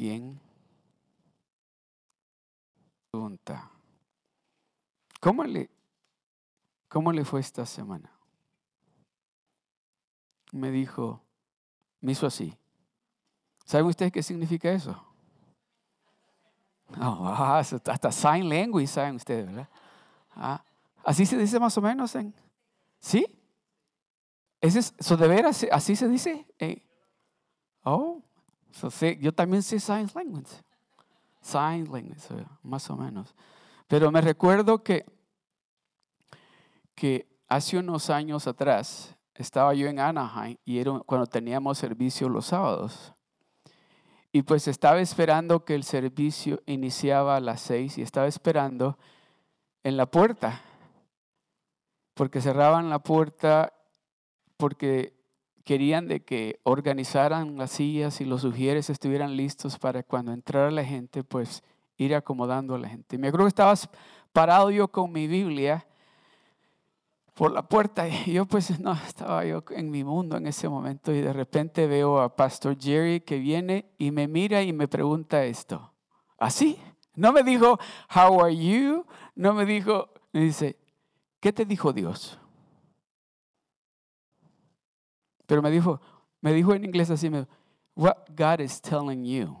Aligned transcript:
alguien, 0.00 0.40
pregunta, 3.10 3.70
¿cómo 5.20 5.44
le, 5.44 5.68
cómo 6.88 7.12
le 7.12 7.22
fue 7.22 7.40
esta 7.40 7.66
semana? 7.66 8.10
Me 10.52 10.70
dijo, 10.70 11.20
me 12.00 12.12
hizo 12.12 12.26
así. 12.26 12.56
¿Saben 13.66 13.86
ustedes 13.88 14.10
qué 14.10 14.22
significa 14.22 14.72
eso? 14.72 14.92
Oh, 16.98 17.26
ah, 17.26 17.58
hasta 17.58 18.10
sign 18.10 18.48
language 18.48 18.86
saben 18.86 19.16
ustedes, 19.16 19.44
¿verdad? 19.44 19.68
Ah, 20.30 20.64
así 21.04 21.26
se 21.26 21.36
dice 21.36 21.60
más 21.60 21.76
o 21.76 21.82
menos 21.82 22.14
en... 22.14 22.34
¿Sí? 23.00 23.26
¿Eso 24.62 25.16
de 25.18 25.28
veras 25.28 25.66
así 25.70 25.94
se 25.94 26.08
dice? 26.08 26.46
Eh, 26.58 26.82
oh, 27.82 28.22
yo 29.20 29.32
también 29.32 29.62
sé 29.62 29.80
sign 29.80 30.08
language. 30.14 30.62
Sign 31.40 31.90
language, 31.90 32.46
más 32.62 32.88
o 32.90 32.96
menos. 32.96 33.34
Pero 33.88 34.10
me 34.10 34.20
recuerdo 34.20 34.82
que, 34.82 35.04
que 36.94 37.26
hace 37.48 37.78
unos 37.78 38.10
años 38.10 38.46
atrás 38.46 39.16
estaba 39.34 39.74
yo 39.74 39.88
en 39.88 39.98
Anaheim 39.98 40.56
y 40.64 40.78
era 40.78 41.00
cuando 41.00 41.26
teníamos 41.26 41.78
servicio 41.78 42.28
los 42.28 42.46
sábados. 42.46 43.14
Y 44.32 44.42
pues 44.42 44.68
estaba 44.68 45.00
esperando 45.00 45.64
que 45.64 45.74
el 45.74 45.82
servicio 45.82 46.62
iniciaba 46.66 47.36
a 47.36 47.40
las 47.40 47.60
seis 47.60 47.98
y 47.98 48.02
estaba 48.02 48.28
esperando 48.28 48.96
en 49.82 49.96
la 49.96 50.06
puerta, 50.06 50.62
porque 52.14 52.40
cerraban 52.40 52.90
la 52.90 53.00
puerta 53.00 53.72
porque 54.56 55.19
querían 55.64 56.08
de 56.08 56.20
que 56.20 56.60
organizaran 56.62 57.56
las 57.56 57.72
sillas 57.72 58.20
y 58.20 58.24
los 58.24 58.42
sugieres 58.42 58.90
estuvieran 58.90 59.36
listos 59.36 59.78
para 59.78 60.02
cuando 60.02 60.32
entrara 60.32 60.70
la 60.70 60.84
gente, 60.84 61.22
pues 61.24 61.62
ir 61.96 62.14
acomodando 62.14 62.74
a 62.74 62.78
la 62.78 62.88
gente. 62.88 63.18
Me 63.18 63.28
acuerdo 63.28 63.46
que 63.46 63.50
estabas 63.50 63.88
parado 64.32 64.70
yo 64.70 64.88
con 64.88 65.12
mi 65.12 65.26
Biblia 65.26 65.86
por 67.34 67.52
la 67.52 67.62
puerta 67.62 68.06
y 68.08 68.32
yo 68.32 68.46
pues 68.46 68.78
no, 68.80 68.92
estaba 68.92 69.44
yo 69.44 69.64
en 69.70 69.90
mi 69.90 70.04
mundo 70.04 70.36
en 70.36 70.46
ese 70.46 70.68
momento 70.68 71.12
y 71.12 71.20
de 71.20 71.32
repente 71.32 71.86
veo 71.86 72.20
a 72.20 72.34
Pastor 72.36 72.76
Jerry 72.78 73.20
que 73.20 73.38
viene 73.38 73.90
y 73.98 74.10
me 74.10 74.28
mira 74.28 74.62
y 74.62 74.72
me 74.72 74.88
pregunta 74.88 75.44
esto. 75.44 75.92
Así, 76.38 76.78
no 77.14 77.32
me 77.32 77.42
dijo, 77.42 77.78
how 78.14 78.42
are 78.42 78.56
you? 78.56 79.04
No 79.34 79.54
me 79.54 79.64
dijo, 79.64 80.10
me 80.32 80.40
dice, 80.40 80.78
¿qué 81.40 81.52
te 81.52 81.64
dijo 81.64 81.92
Dios? 81.92 82.38
Pero 85.50 85.62
me 85.62 85.70
dijo, 85.70 86.00
me 86.40 86.52
dijo 86.52 86.72
en 86.74 86.84
inglés 86.84 87.10
así, 87.10 87.28
me 87.28 87.44
what 87.96 88.14
God 88.36 88.60
is 88.60 88.80
telling 88.80 89.24
you. 89.24 89.56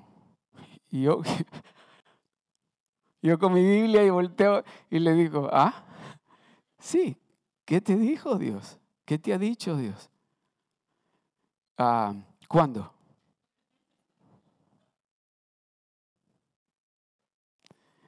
Y 0.88 1.02
yo, 1.02 1.20
yo 3.22 3.38
con 3.38 3.52
mi 3.52 3.62
Biblia 3.62 4.04
y 4.04 4.10
volteo 4.10 4.62
y 4.88 5.00
le 5.00 5.12
digo, 5.14 5.50
ah, 5.52 5.74
sí, 6.78 7.16
¿Qué 7.70 7.80
te 7.80 7.94
dijo 7.94 8.36
Dios? 8.36 8.80
¿Qué 9.04 9.16
te 9.16 9.32
ha 9.32 9.38
dicho 9.38 9.76
Dios? 9.76 10.10
Ah, 11.78 12.12
¿Cuándo? 12.48 12.92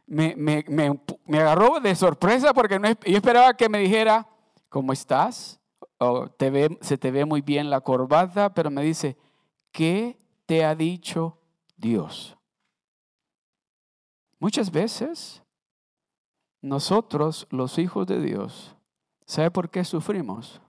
Me, 0.05 0.65
agarró 1.35 1.79
de 1.79 1.95
sorpresa 1.95 2.53
porque 2.53 2.77
yo 3.07 3.17
esperaba 3.17 3.57
que 3.57 3.69
me 3.69 3.79
dijera, 3.79 4.29
¿cómo 4.69 4.93
estás? 4.93 5.61
Te 6.37 6.51
ve, 6.51 6.79
se 6.81 6.99
te 6.99 7.11
ve 7.11 7.25
muy 7.25 7.41
bien 7.41 7.71
la 7.71 7.81
corbata, 7.81 8.53
pero 8.55 8.71
me 8.71 8.83
dice, 8.83 9.17
¿qué 9.71 10.19
te 10.47 10.65
ha 10.65 10.75
dicho 10.75 11.39
Dios? 11.77 12.37
Muchas 14.39 14.71
veces 14.71 15.43
nosotros, 16.61 17.47
los 17.51 17.79
hijos 17.79 18.07
de 18.07 18.21
Dios, 18.21 18.77
¿Sabe 19.33 19.51
por 19.51 19.71
qué 19.71 19.83
sufrimos? 19.83 20.61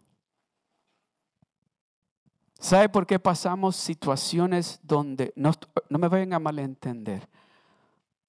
¿Sabe 2.60 2.88
por 2.88 3.06
qué 3.06 3.20
pasamos 3.20 3.76
situaciones 3.76 4.80
donde, 4.84 5.34
no, 5.36 5.52
no 5.90 6.00
me 6.00 6.08
vayan 6.08 6.32
a 6.32 6.40
malentender, 6.40 7.28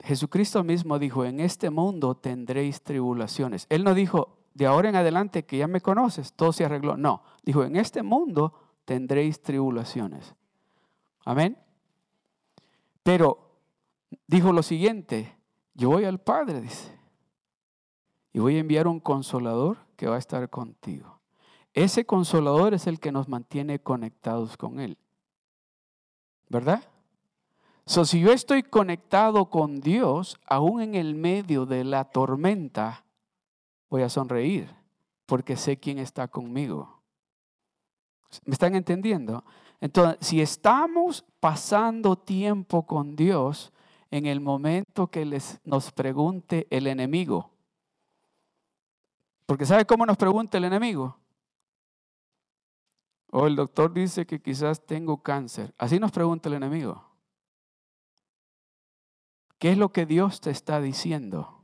Jesucristo 0.03 0.65
mismo 0.65 0.99
dijo, 0.99 1.25
en 1.25 1.39
este 1.39 1.71
mundo 1.71 2.17
tendréis 2.17 2.83
tribulaciones. 2.83 3.67
Él 3.71 3.85
no 3.85 3.95
dijo, 3.95 4.37
de 4.55 4.67
ahora 4.67 4.89
en 4.89 4.97
adelante 4.97 5.45
que 5.45 5.59
ya 5.59 5.67
me 5.67 5.81
conoces, 5.81 6.33
todo 6.33 6.53
se 6.53 6.65
arregló. 6.65 6.97
No, 6.97 7.23
dijo, 7.43 7.65
en 7.65 7.77
este 7.77 8.03
mundo 8.03 8.55
tendréis 8.85 9.43
tribulaciones. 9.43 10.35
Amén. 11.25 11.59
Pero 13.03 13.59
dijo 14.27 14.53
lo 14.53 14.63
siguiente, 14.63 15.37
yo 15.75 15.91
voy 15.91 16.05
al 16.05 16.21
Padre, 16.21 16.61
dice, 16.61 16.97
y 18.33 18.39
voy 18.39 18.57
a 18.57 18.61
enviar 18.61 18.87
un 18.87 19.01
consolador 19.01 19.79
que 19.97 20.07
va 20.07 20.17
a 20.17 20.19
estar 20.19 20.49
contigo. 20.49 21.21
Ese 21.73 22.07
consolador 22.07 22.75
es 22.75 22.87
el 22.87 23.01
que 23.01 23.13
nos 23.13 23.29
mantiene 23.29 23.81
conectados 23.81 24.57
con 24.57 24.79
Él. 24.79 24.97
¿Verdad? 26.49 26.85
So, 27.87 28.05
si 28.05 28.21
yo 28.21 28.33
estoy 28.33 28.63
conectado 28.63 29.47
con 29.47 29.81
Dios, 29.81 30.39
aún 30.47 30.81
en 30.81 30.95
el 30.95 31.15
medio 31.15 31.67
de 31.67 31.85
la 31.85 32.05
tormenta, 32.05 33.04
voy 33.89 34.03
a 34.03 34.09
sonreír 34.09 34.75
porque 35.27 35.57
sé 35.57 35.79
quién 35.79 35.99
está 35.99 36.29
conmigo. 36.29 37.03
¿Me 38.45 38.53
están 38.53 38.75
entendiendo? 38.75 39.45
Entonces, 39.81 40.27
si 40.27 40.41
estamos 40.41 41.25
pasando 41.41 42.17
tiempo 42.17 42.87
con 42.87 43.17
Dios, 43.17 43.73
en 44.11 44.27
el 44.27 44.41
momento 44.41 45.09
que 45.09 45.25
les, 45.25 45.61
nos 45.65 45.93
pregunte 45.93 46.67
el 46.71 46.87
enemigo, 46.87 47.51
porque 49.47 49.67
¿sabe 49.67 49.85
cómo 49.85 50.07
nos 50.07 50.17
pregunta 50.17 50.59
el 50.59 50.65
enemigo? 50.65 51.19
O 53.31 53.47
el 53.47 53.57
doctor 53.57 53.93
dice 53.93 54.25
que 54.27 54.41
quizás 54.41 54.87
tengo 54.87 55.23
cáncer. 55.23 55.75
Así 55.77 55.99
nos 55.99 56.13
pregunta 56.13 56.49
el 56.49 56.55
enemigo. 56.55 57.05
¿Qué 59.59 59.73
es 59.73 59.79
lo 59.79 59.91
que 59.91 60.07
Dios 60.07 60.41
te 60.41 60.51
está 60.51 60.81
diciendo? 60.81 61.64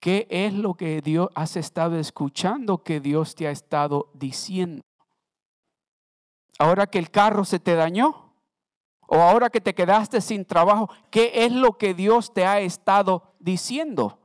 ¿Qué 0.00 0.26
es 0.30 0.54
lo 0.54 0.74
que 0.74 1.00
Dios 1.00 1.28
has 1.34 1.56
estado 1.56 1.98
escuchando 1.98 2.82
que 2.84 3.00
Dios 3.00 3.34
te 3.34 3.48
ha 3.48 3.50
estado 3.50 4.10
diciendo? 4.14 4.82
Ahora 6.58 6.86
que 6.86 6.98
el 6.98 7.10
carro 7.10 7.44
se 7.44 7.58
te 7.58 7.74
dañó 7.74 8.32
o 9.06 9.16
ahora 9.16 9.50
que 9.50 9.60
te 9.60 9.74
quedaste 9.74 10.20
sin 10.20 10.44
trabajo, 10.44 10.90
¿qué 11.10 11.32
es 11.34 11.52
lo 11.52 11.78
que 11.78 11.94
Dios 11.94 12.32
te 12.32 12.46
ha 12.46 12.60
estado 12.60 13.34
diciendo? 13.40 14.18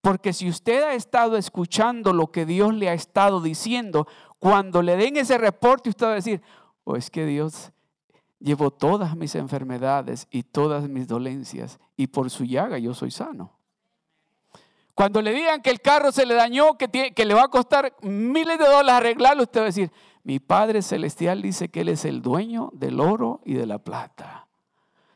Porque 0.00 0.32
si 0.32 0.48
usted 0.48 0.82
ha 0.82 0.94
estado 0.94 1.36
escuchando 1.36 2.12
lo 2.12 2.32
que 2.32 2.46
Dios 2.46 2.74
le 2.74 2.88
ha 2.88 2.94
estado 2.94 3.40
diciendo, 3.40 4.06
cuando 4.38 4.82
le 4.82 4.96
den 4.96 5.16
ese 5.16 5.38
reporte, 5.38 5.90
usted 5.90 6.06
va 6.06 6.12
a 6.12 6.14
decir, 6.16 6.42
oh, 6.84 6.96
es 6.96 7.10
que 7.10 7.26
Dios 7.26 7.70
llevó 8.38 8.70
todas 8.70 9.14
mis 9.16 9.34
enfermedades 9.34 10.26
y 10.30 10.42
todas 10.42 10.88
mis 10.88 11.06
dolencias 11.06 11.78
y 11.96 12.08
por 12.08 12.30
su 12.30 12.44
llaga 12.44 12.78
yo 12.78 12.94
soy 12.94 13.10
sano. 13.10 13.59
Cuando 15.00 15.22
le 15.22 15.32
digan 15.32 15.62
que 15.62 15.70
el 15.70 15.80
carro 15.80 16.12
se 16.12 16.26
le 16.26 16.34
dañó, 16.34 16.76
que, 16.76 17.14
que 17.14 17.24
le 17.24 17.32
va 17.32 17.44
a 17.44 17.48
costar 17.48 17.96
miles 18.02 18.58
de 18.58 18.66
dólares 18.66 19.00
arreglarlo, 19.00 19.44
usted 19.44 19.60
va 19.60 19.64
a 19.64 19.66
decir, 19.68 19.90
mi 20.24 20.40
Padre 20.40 20.82
Celestial 20.82 21.40
dice 21.40 21.70
que 21.70 21.80
Él 21.80 21.88
es 21.88 22.04
el 22.04 22.20
dueño 22.20 22.68
del 22.74 23.00
oro 23.00 23.40
y 23.46 23.54
de 23.54 23.64
la 23.64 23.78
plata. 23.78 24.46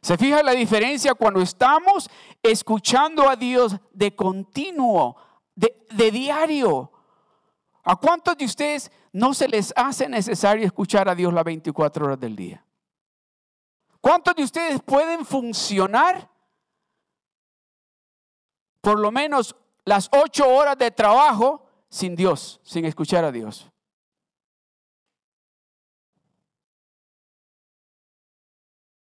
¿Se 0.00 0.16
fija 0.16 0.42
la 0.42 0.52
diferencia 0.52 1.12
cuando 1.12 1.42
estamos 1.42 2.08
escuchando 2.42 3.28
a 3.28 3.36
Dios 3.36 3.76
de 3.92 4.16
continuo, 4.16 5.16
de, 5.54 5.76
diario? 6.10 6.90
¿A 7.82 7.96
cuántos 7.96 8.38
de 8.38 8.46
ustedes 8.46 8.90
no 9.12 9.34
se 9.34 9.48
les 9.48 9.70
hace 9.76 10.08
necesario 10.08 10.64
escuchar 10.64 11.10
a 11.10 11.14
Dios 11.14 11.30
las 11.30 11.44
24 11.44 12.06
horas 12.06 12.20
del 12.20 12.34
día? 12.34 12.64
¿Cuántos 14.00 14.34
de 14.34 14.44
ustedes 14.44 14.80
pueden 14.80 15.26
funcionar 15.26 16.30
por 18.80 18.98
lo 18.98 19.10
menos 19.10 19.54
las 19.84 20.08
8 20.12 20.48
horas 20.48 20.78
de 20.78 20.90
trabajo 20.90 21.66
sin 21.88 22.16
Dios, 22.16 22.60
sin 22.62 22.84
escuchar 22.84 23.24
a 23.24 23.32
Dios? 23.32 23.70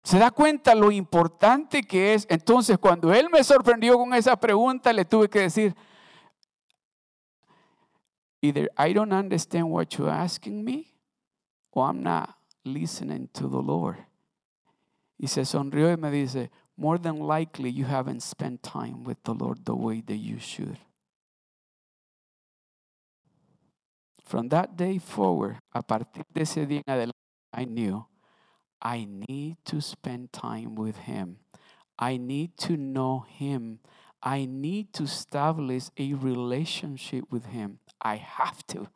¿Se 0.03 0.17
da 0.17 0.31
cuenta 0.31 0.73
lo 0.73 0.91
importante 0.91 1.83
que 1.83 2.15
es? 2.15 2.25
Entonces, 2.31 2.79
cuando 2.79 3.13
él 3.13 3.29
me 3.31 3.43
sorprendió 3.43 3.95
con 3.95 4.13
esa 4.15 4.35
pregunta, 4.35 4.91
le 4.91 5.05
tuve 5.05 5.29
que 5.29 5.41
decir, 5.41 5.75
either 8.41 8.71
I 8.75 8.91
don't 8.91 9.13
understand 9.13 9.65
what 9.65 9.89
you're 9.89 10.11
asking 10.11 10.63
me, 10.63 10.95
or 11.69 11.87
I'm 11.87 12.01
not 12.01 12.37
listening 12.63 13.27
to 13.33 13.47
the 13.47 13.61
Lord. 13.61 13.97
Y 15.19 15.27
se 15.27 15.45
sonrió 15.45 15.91
y 15.91 15.97
me 15.97 16.09
dice, 16.09 16.49
more 16.79 16.97
than 16.97 17.17
likely 17.17 17.69
you 17.69 17.83
haven't 17.83 18.23
spent 18.23 18.63
time 18.63 19.03
with 19.03 19.21
the 19.23 19.33
Lord 19.33 19.65
the 19.65 19.75
way 19.75 20.01
that 20.07 20.15
you 20.15 20.39
should. 20.39 20.77
From 24.23 24.47
that 24.49 24.77
day 24.77 24.97
forward, 24.97 25.57
a 25.73 25.83
partir 25.83 26.23
de 26.33 26.41
ese 26.41 26.65
día 26.65 26.81
en 26.87 26.93
adelante, 26.93 27.17
I 27.51 27.65
knew 27.65 28.05
I 28.81 29.05
need 29.27 29.57
to 29.65 29.81
spend 29.81 30.31
time 30.31 30.75
with 30.75 30.95
Him. 30.99 31.39
I 31.97 32.15
need 32.15 32.55
to 32.59 32.77
know 32.77 33.25
Him. 33.27 33.79
I 34.23 34.45
need 34.45 34.93
to 34.93 35.03
establish 35.03 35.89
a 35.97 36.13
relationship 36.13 37.25
with 37.29 37.47
Him. 37.47 37.79
I 38.01 38.15
have 38.15 38.65
to. 38.67 38.87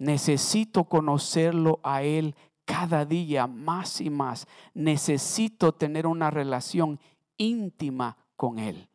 Necesito 0.00 0.84
conocerlo 0.88 1.80
a 1.82 2.02
Él 2.02 2.34
cada 2.68 3.06
día 3.06 3.46
más 3.46 3.98
y 4.02 4.10
más. 4.10 4.46
Necesito 4.74 5.72
tener 5.72 6.06
una 6.06 6.30
relación 6.30 7.00
íntima 7.38 8.18
con 8.36 8.58
Él. 8.58 8.90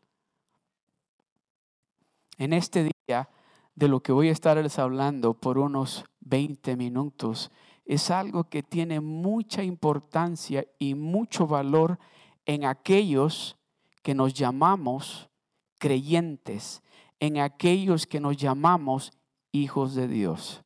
En 2.38 2.54
este 2.54 2.92
día, 3.08 3.30
de 3.74 3.88
lo 3.88 4.02
que 4.02 4.12
voy 4.12 4.30
a 4.30 4.32
estarles 4.32 4.78
hablando 4.78 5.34
por 5.34 5.58
unos 5.58 6.06
20 6.20 6.76
minutos, 6.76 7.50
es 7.84 8.12
algo 8.12 8.44
que 8.44 8.62
tiene 8.62 9.00
mucha 9.00 9.64
importancia 9.64 10.66
y 10.78 10.94
mucho 10.94 11.48
valor 11.48 11.98
en 12.46 12.66
aquellos 12.66 13.58
que 14.04 14.14
nos 14.14 14.36
llamamos 14.36 15.32
creyentes, 15.80 16.84
en 17.20 17.40
aquellos 17.40 18.06
que 18.06 18.20
nos 18.20 18.38
llamamos 18.38 19.14
hijos 19.52 19.96
de 19.96 20.08
Dios. 20.08 20.63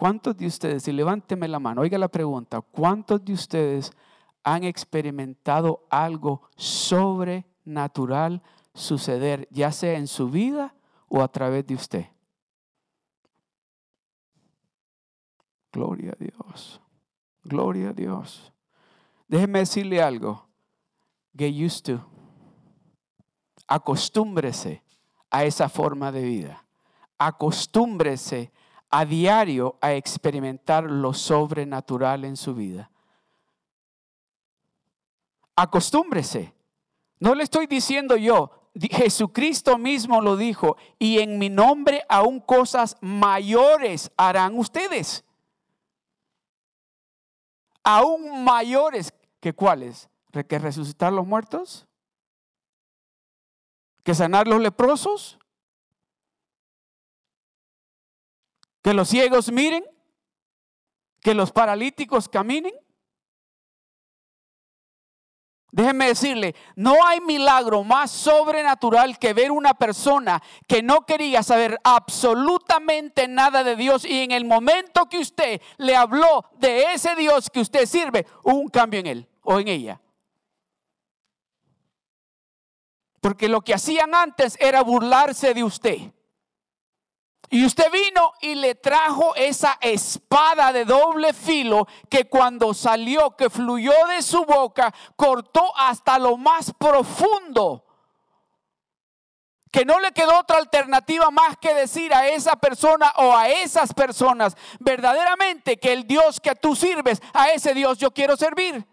¿Cuántos 0.00 0.34
de 0.34 0.46
ustedes, 0.46 0.88
y 0.88 0.92
levánteme 0.92 1.46
la 1.46 1.58
mano, 1.58 1.82
oiga 1.82 1.98
la 1.98 2.08
pregunta, 2.08 2.62
¿cuántos 2.62 3.22
de 3.22 3.34
ustedes 3.34 3.92
han 4.42 4.64
experimentado 4.64 5.84
algo 5.90 6.48
sobrenatural 6.56 8.42
suceder, 8.72 9.46
ya 9.50 9.70
sea 9.70 9.98
en 9.98 10.06
su 10.06 10.30
vida 10.30 10.74
o 11.06 11.20
a 11.20 11.28
través 11.28 11.66
de 11.66 11.74
usted? 11.74 12.06
Gloria 15.70 16.12
a 16.12 16.16
Dios. 16.18 16.80
Gloria 17.44 17.90
a 17.90 17.92
Dios. 17.92 18.54
Déjeme 19.28 19.58
decirle 19.58 20.00
algo. 20.00 20.46
Get 21.36 21.52
used 21.52 21.84
to. 21.84 22.02
Acostúmbrese 23.66 24.82
a 25.28 25.44
esa 25.44 25.68
forma 25.68 26.10
de 26.10 26.22
vida. 26.22 26.64
Acostúmbrese 27.18 28.50
a 28.90 29.04
diario 29.04 29.78
a 29.80 29.94
experimentar 29.94 30.84
lo 30.84 31.14
sobrenatural 31.14 32.24
en 32.24 32.36
su 32.36 32.54
vida. 32.54 32.90
Acostúmbrese. 35.56 36.54
No 37.18 37.34
le 37.34 37.44
estoy 37.44 37.66
diciendo 37.66 38.16
yo, 38.16 38.50
Jesucristo 38.74 39.78
mismo 39.78 40.20
lo 40.20 40.36
dijo, 40.36 40.76
y 40.98 41.18
en 41.18 41.38
mi 41.38 41.50
nombre 41.50 42.02
aún 42.08 42.40
cosas 42.40 42.96
mayores 43.00 44.10
harán 44.16 44.58
ustedes 44.58 45.24
aún 47.82 48.44
mayores 48.44 49.12
que 49.40 49.52
cuáles, 49.52 50.08
que 50.48 50.58
resucitar 50.58 51.12
los 51.12 51.26
muertos, 51.26 51.86
que 54.04 54.14
sanar 54.14 54.46
los 54.46 54.60
leprosos, 54.60 55.38
que 58.82 58.94
los 58.94 59.08
ciegos 59.08 59.50
miren, 59.50 59.84
que 61.20 61.34
los 61.34 61.52
paralíticos 61.52 62.28
caminen. 62.28 62.72
Déjeme 65.72 66.08
decirle, 66.08 66.56
no 66.74 66.96
hay 67.06 67.20
milagro 67.20 67.84
más 67.84 68.10
sobrenatural 68.10 69.18
que 69.20 69.32
ver 69.32 69.52
una 69.52 69.74
persona 69.74 70.42
que 70.66 70.82
no 70.82 71.06
quería 71.06 71.44
saber 71.44 71.78
absolutamente 71.84 73.28
nada 73.28 73.62
de 73.62 73.76
Dios 73.76 74.04
y 74.04 74.22
en 74.24 74.32
el 74.32 74.44
momento 74.44 75.08
que 75.08 75.18
usted 75.18 75.62
le 75.76 75.94
habló 75.94 76.46
de 76.58 76.92
ese 76.92 77.14
Dios 77.14 77.50
que 77.50 77.60
usted 77.60 77.86
sirve, 77.86 78.26
hubo 78.42 78.56
un 78.56 78.68
cambio 78.68 78.98
en 78.98 79.06
él 79.06 79.28
o 79.42 79.60
en 79.60 79.68
ella. 79.68 80.00
Porque 83.20 83.48
lo 83.48 83.60
que 83.60 83.74
hacían 83.74 84.12
antes 84.14 84.56
era 84.60 84.82
burlarse 84.82 85.54
de 85.54 85.62
usted. 85.62 86.12
Y 87.52 87.64
usted 87.64 87.90
vino 87.90 88.32
y 88.40 88.54
le 88.54 88.76
trajo 88.76 89.34
esa 89.34 89.76
espada 89.80 90.72
de 90.72 90.84
doble 90.84 91.32
filo 91.32 91.88
que 92.08 92.28
cuando 92.28 92.72
salió, 92.72 93.34
que 93.36 93.50
fluyó 93.50 93.92
de 94.06 94.22
su 94.22 94.44
boca, 94.44 94.94
cortó 95.16 95.76
hasta 95.76 96.20
lo 96.20 96.36
más 96.36 96.72
profundo. 96.72 97.84
Que 99.72 99.84
no 99.84 99.98
le 99.98 100.12
quedó 100.12 100.38
otra 100.38 100.58
alternativa 100.58 101.32
más 101.32 101.56
que 101.58 101.74
decir 101.74 102.14
a 102.14 102.28
esa 102.28 102.54
persona 102.54 103.12
o 103.16 103.36
a 103.36 103.48
esas 103.48 103.92
personas 103.94 104.56
verdaderamente 104.78 105.76
que 105.76 105.92
el 105.92 106.06
Dios 106.06 106.38
que 106.38 106.54
tú 106.54 106.76
sirves, 106.76 107.20
a 107.32 107.48
ese 107.48 107.74
Dios 107.74 107.98
yo 107.98 108.12
quiero 108.12 108.36
servir. 108.36 108.86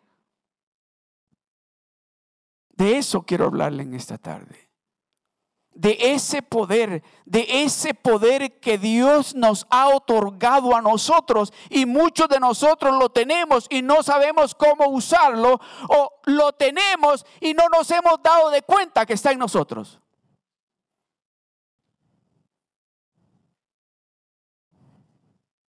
De 2.69 2.97
eso 2.97 3.21
quiero 3.21 3.45
hablarle 3.45 3.83
en 3.83 3.93
esta 3.93 4.17
tarde 4.17 4.66
de 5.77 5.95
ese 5.99 6.41
poder, 6.41 7.03
de 7.25 7.45
ese 7.63 7.93
poder 7.93 8.59
que 8.59 8.79
Dios 8.79 9.35
nos 9.35 9.67
ha 9.69 9.89
otorgado 9.89 10.75
a 10.75 10.81
nosotros 10.81 11.53
y 11.69 11.85
muchos 11.85 12.27
de 12.29 12.39
nosotros 12.39 12.97
lo 12.97 13.09
tenemos 13.09 13.67
y 13.69 13.83
no 13.83 14.01
sabemos 14.01 14.55
cómo 14.55 14.87
usarlo 14.89 15.61
o 15.87 16.13
lo 16.25 16.51
tenemos 16.53 17.25
y 17.39 17.53
no 17.53 17.65
nos 17.71 17.91
hemos 17.91 18.21
dado 18.23 18.49
de 18.49 18.63
cuenta 18.63 19.05
que 19.05 19.13
está 19.13 19.31
en 19.31 19.37
nosotros. 19.37 19.99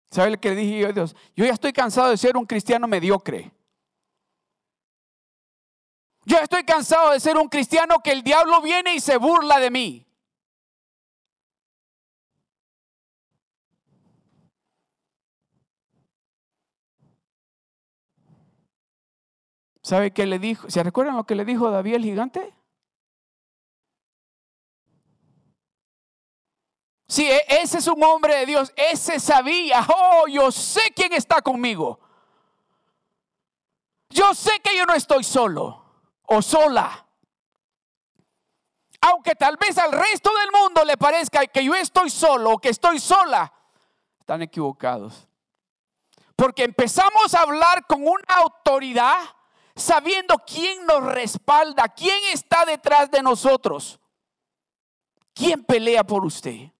¿Sabe 0.10 0.32
lo 0.32 0.40
que 0.40 0.50
le 0.50 0.56
dije 0.56 0.80
yo 0.80 0.88
a 0.88 0.94
Dios? 0.94 1.16
Yo 1.36 1.44
ya 1.44 1.52
estoy 1.52 1.74
cansado 1.74 2.10
de 2.10 2.18
ser 2.18 2.38
un 2.38 2.46
cristiano 2.46 2.88
mediocre. 2.88 3.52
Yo 6.28 6.40
estoy 6.40 6.66
cansado 6.66 7.12
de 7.12 7.22
ser 7.22 7.38
un 7.38 7.48
cristiano 7.48 8.04
que 8.04 8.12
el 8.12 8.22
diablo 8.22 8.62
viene 8.62 8.94
y 8.94 9.00
se 9.00 9.16
burla 9.16 9.60
de 9.60 9.72
mí. 9.72 10.06
¿Sabe 19.82 20.12
qué 20.12 20.26
le 20.26 20.38
dijo? 20.38 20.70
¿Se 20.70 20.84
recuerdan 20.84 21.16
lo 21.16 21.24
que 21.24 21.34
le 21.34 21.46
dijo 21.46 21.72
David 21.72 21.94
el 21.94 22.04
gigante? 22.04 22.54
Sí, 27.08 27.26
e-, 27.26 27.46
ese 27.62 27.78
es 27.78 27.88
un 27.88 28.04
hombre 28.04 28.36
de 28.36 28.46
Dios. 28.48 28.74
Ese 28.76 29.22
sabía, 29.22 29.88
oh, 29.88 30.28
yo 30.28 30.52
sé 30.52 30.92
quién 30.94 31.14
está 31.14 31.42
conmigo. 31.42 32.02
Yo 34.10 34.34
sé 34.34 34.60
que 34.62 34.76
yo 34.76 34.86
no 34.86 34.94
estoy 34.94 35.24
solo 35.24 35.87
o 36.28 36.42
sola. 36.42 37.06
Aunque 39.02 39.36
tal 39.36 39.58
vez 39.58 39.78
al 39.78 39.92
resto 39.92 40.30
del 40.34 40.50
mundo 40.52 40.84
le 40.84 40.98
parezca 40.98 41.46
que 41.48 41.64
yo 41.64 41.76
estoy 41.76 42.10
solo 42.10 42.52
o 42.52 42.58
que 42.58 42.70
estoy 42.70 43.00
sola, 43.00 43.52
están 44.20 44.42
equivocados. 44.42 45.28
Porque 46.36 46.64
empezamos 46.64 47.34
a 47.34 47.42
hablar 47.42 47.86
con 47.88 48.02
una 48.04 48.36
autoridad 48.36 49.18
sabiendo 49.76 50.36
quién 50.40 50.86
nos 50.86 51.04
respalda, 51.04 51.88
quién 51.90 52.20
está 52.34 52.66
detrás 52.66 53.10
de 53.10 53.22
nosotros. 53.22 54.00
¿Quién 55.34 55.64
pelea 55.64 56.04
por 56.04 56.26
usted? 56.26 56.72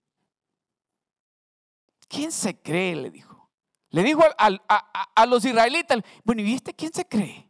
¿Quién 2.08 2.32
se 2.32 2.60
cree? 2.60 2.96
Le 2.96 3.12
dijo. 3.12 3.50
Le 3.90 4.04
dijo 4.04 4.24
a, 4.38 4.50
a 5.16 5.26
los 5.26 5.46
israelitas, 5.46 6.00
bueno, 6.24 6.42
¿y 6.42 6.46
viste 6.46 6.74
quién 6.74 6.92
se 6.92 7.08
cree? 7.08 7.47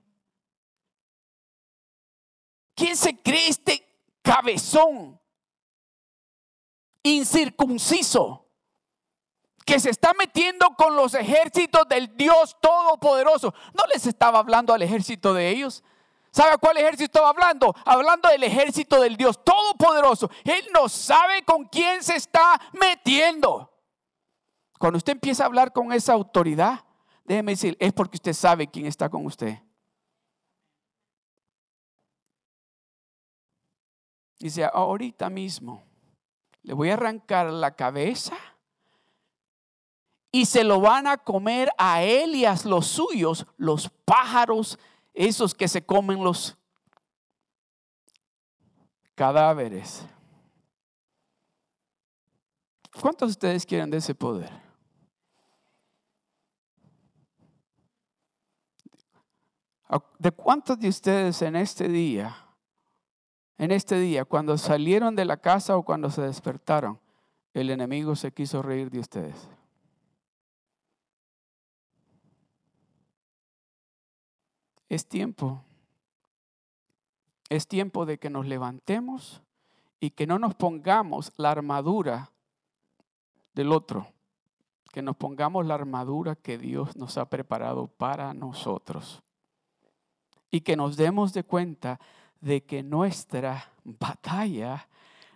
¿Quién 2.78 2.96
se 2.96 3.20
cree 3.20 3.50
este 3.50 3.84
cabezón 4.22 5.20
incircunciso 7.02 8.46
que 9.66 9.80
se 9.80 9.90
está 9.90 10.14
metiendo 10.14 10.68
con 10.78 10.96
los 10.96 11.16
ejércitos 11.16 11.90
del 11.90 12.16
Dios 12.16 12.56
Todopoderoso? 12.62 13.52
No 13.74 13.84
les 13.92 14.06
estaba 14.06 14.38
hablando 14.38 14.76
al 14.76 14.84
ejército 14.84 15.34
de 15.34 15.50
ellos. 15.50 15.84
¿Sabe 16.32 16.60
cuál 16.60 16.78
ejército 16.78 17.06
estaba 17.06 17.30
hablando? 17.30 17.74
Hablando 17.84 18.30
del 18.30 18.44
ejército 18.44 19.02
del 19.02 19.18
Dios 19.18 19.44
Todopoderoso. 19.44 20.30
Él 20.44 20.64
no 20.72 20.88
sabe 20.88 21.42
con 21.46 21.66
quién 21.66 22.04
se 22.04 22.16
está 22.16 22.62
metiendo. 22.74 23.74
Cuando 24.78 24.98
usted 24.98 25.14
empieza 25.14 25.42
a 25.42 25.48
hablar 25.48 25.74
con 25.74 25.92
esa 25.94 26.14
autoridad, 26.14 26.86
déjeme 27.24 27.54
decir, 27.54 27.76
es 27.80 27.92
porque 27.92 28.18
usted 28.18 28.34
sabe 28.34 28.68
quién 28.68 28.86
está 28.86 29.10
con 29.10 29.26
usted. 29.26 29.58
Dice, 34.40 34.66
ahorita 34.66 35.30
mismo 35.30 35.84
le 36.62 36.74
voy 36.74 36.90
a 36.90 36.94
arrancar 36.94 37.52
la 37.52 37.76
cabeza 37.76 38.38
y 40.32 40.46
se 40.46 40.64
lo 40.64 40.80
van 40.80 41.08
a 41.08 41.18
comer 41.18 41.70
a 41.78 42.04
él 42.04 42.36
y 42.36 42.46
a 42.46 42.56
los 42.66 42.88
suyos, 42.88 43.48
los 43.58 43.90
pájaros, 44.06 44.78
esos 45.14 45.56
que 45.56 45.68
se 45.68 45.84
comen 45.84 46.24
los 46.24 46.58
cadáveres. 49.16 50.06
¿Cuántos 53.02 53.30
de 53.30 53.32
ustedes 53.32 53.66
quieren 53.66 53.90
de 53.90 53.98
ese 53.98 54.14
poder? 54.14 54.52
¿De 60.20 60.32
cuántos 60.32 60.78
de 60.78 60.90
ustedes 60.90 61.42
en 61.42 61.56
este 61.56 61.88
día, 61.88 62.47
en 63.58 63.72
este 63.72 64.00
día, 64.00 64.26
cuando 64.26 64.58
salieron 64.58 65.16
de 65.16 65.26
la 65.26 65.38
casa 65.38 65.78
o 65.78 65.84
cuando 65.84 66.10
se 66.10 66.22
despertaron, 66.22 67.00
el 67.54 67.70
enemigo 67.70 68.16
se 68.16 68.32
quiso 68.32 68.62
reír 68.62 68.92
de 68.92 69.00
ustedes? 69.00 69.50
Es 74.90 75.08
tiempo. 75.08 75.64
Es 77.50 77.68
tiempo 77.68 78.06
de 78.06 78.20
que 78.20 78.30
nos 78.30 78.46
levantemos 78.46 79.42
y 80.00 80.12
que 80.12 80.28
no 80.28 80.38
nos 80.38 80.54
pongamos 80.54 81.34
la 81.38 81.52
armadura 81.52 82.32
del 83.54 83.72
otro, 83.72 84.08
que 84.94 85.02
nos 85.02 85.16
pongamos 85.16 85.66
la 85.66 85.74
armadura 85.74 86.36
que 86.36 86.58
Dios 86.58 86.96
nos 86.96 87.18
ha 87.18 87.30
preparado 87.30 87.88
para 87.88 88.34
nosotros 88.34 89.24
y 90.52 90.62
que 90.62 90.76
nos 90.76 90.96
demos 90.96 91.34
de 91.34 91.44
cuenta 91.44 92.00
de 92.42 92.64
que 92.64 92.84
nuestra 92.84 93.72
batalla 93.84 94.88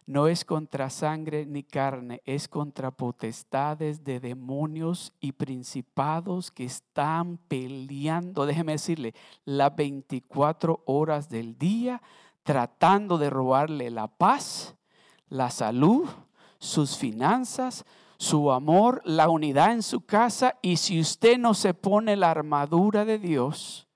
no 0.06 0.28
es 0.28 0.44
contra 0.44 0.90
sangre 0.90 1.46
ni 1.46 1.64
carne, 1.64 2.22
es 2.26 2.48
contra 2.48 2.92
potestades 2.92 4.04
de 4.04 4.20
demonios 4.20 5.14
y 5.20 5.32
principados 5.32 6.52
que 6.52 6.66
están 6.66 7.38
peleando, 7.38 8.46
déjeme 8.46 8.74
decirle, 8.74 9.14
las 9.46 9.76
24 9.76 10.84
horas 10.86 11.30
del 11.30 11.58
día, 11.58 12.02
tratando 12.44 13.18
de 13.18 13.30
robarle 13.30 13.90
la 13.90 14.08
paz, 14.08 14.76
la 15.30 15.50
salud, 15.50 16.10
sus 16.60 16.98
finanzas, 16.98 17.86
su 18.18 18.52
amor, 18.52 19.02
la 19.06 19.30
unidad 19.30 19.72
en 19.72 19.82
su 19.82 20.02
casa. 20.02 20.58
Y 20.62 20.78
si 20.78 21.00
usted 21.00 21.38
no 21.38 21.54
se 21.54 21.74
pone 21.74 22.16
la 22.16 22.32
armadura 22.32 23.06
de 23.06 23.18
Dios, 23.18 23.88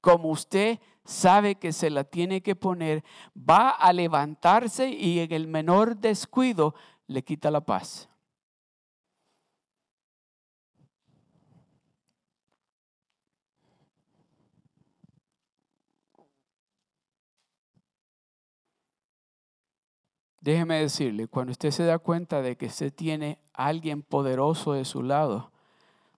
como 0.00 0.30
usted 0.30 0.78
sabe 1.04 1.56
que 1.56 1.72
se 1.72 1.90
la 1.90 2.04
tiene 2.04 2.42
que 2.42 2.56
poner, 2.56 3.04
va 3.36 3.70
a 3.70 3.92
levantarse 3.92 4.88
y 4.88 5.20
en 5.20 5.32
el 5.32 5.46
menor 5.46 5.96
descuido 5.96 6.74
le 7.06 7.22
quita 7.22 7.50
la 7.50 7.60
paz. 7.60 8.08
Déjeme 20.44 20.78
decirle, 20.78 21.26
cuando 21.26 21.52
usted 21.52 21.70
se 21.70 21.84
da 21.84 21.98
cuenta 21.98 22.42
de 22.42 22.54
que 22.56 22.66
usted 22.66 22.92
tiene 22.92 23.38
alguien 23.54 24.02
poderoso 24.02 24.74
de 24.74 24.84
su 24.84 25.02
lado, 25.02 25.50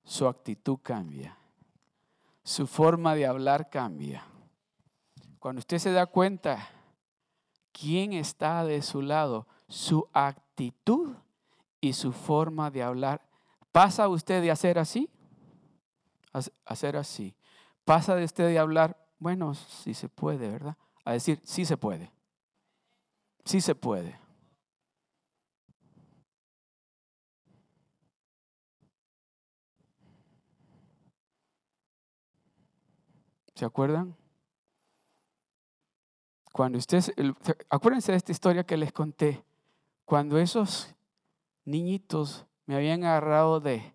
su 0.02 0.26
actitud 0.26 0.78
cambia, 0.82 1.38
su 2.42 2.66
forma 2.66 3.14
de 3.14 3.24
hablar 3.24 3.70
cambia. 3.70 4.24
Cuando 5.46 5.60
usted 5.60 5.78
se 5.78 5.92
da 5.92 6.06
cuenta 6.06 6.68
quién 7.70 8.12
está 8.14 8.64
de 8.64 8.82
su 8.82 9.00
lado, 9.00 9.46
su 9.68 10.08
actitud 10.12 11.14
y 11.80 11.92
su 11.92 12.10
forma 12.10 12.68
de 12.68 12.82
hablar, 12.82 13.24
¿pasa 13.70 14.08
usted 14.08 14.42
de 14.42 14.50
hacer 14.50 14.76
así? 14.76 15.08
Hacer 16.64 16.96
así. 16.96 17.36
¿Pasa 17.84 18.16
de 18.16 18.24
usted 18.24 18.48
de 18.48 18.58
hablar, 18.58 18.96
bueno, 19.20 19.54
sí 19.54 19.94
se 19.94 20.08
puede, 20.08 20.50
¿verdad? 20.50 20.76
A 21.04 21.12
decir, 21.12 21.40
sí 21.44 21.64
se 21.64 21.76
puede. 21.76 22.10
Sí 23.44 23.60
se 23.60 23.76
puede. 23.76 24.18
¿Se 33.54 33.64
acuerdan? 33.64 34.16
Cuando 36.56 36.78
ustedes, 36.78 37.12
acuérdense 37.68 38.12
de 38.12 38.16
esta 38.16 38.32
historia 38.32 38.64
que 38.64 38.78
les 38.78 38.90
conté, 38.90 39.44
cuando 40.06 40.38
esos 40.38 40.94
niñitos 41.66 42.46
me 42.64 42.76
habían 42.76 43.04
agarrado 43.04 43.60
de 43.60 43.94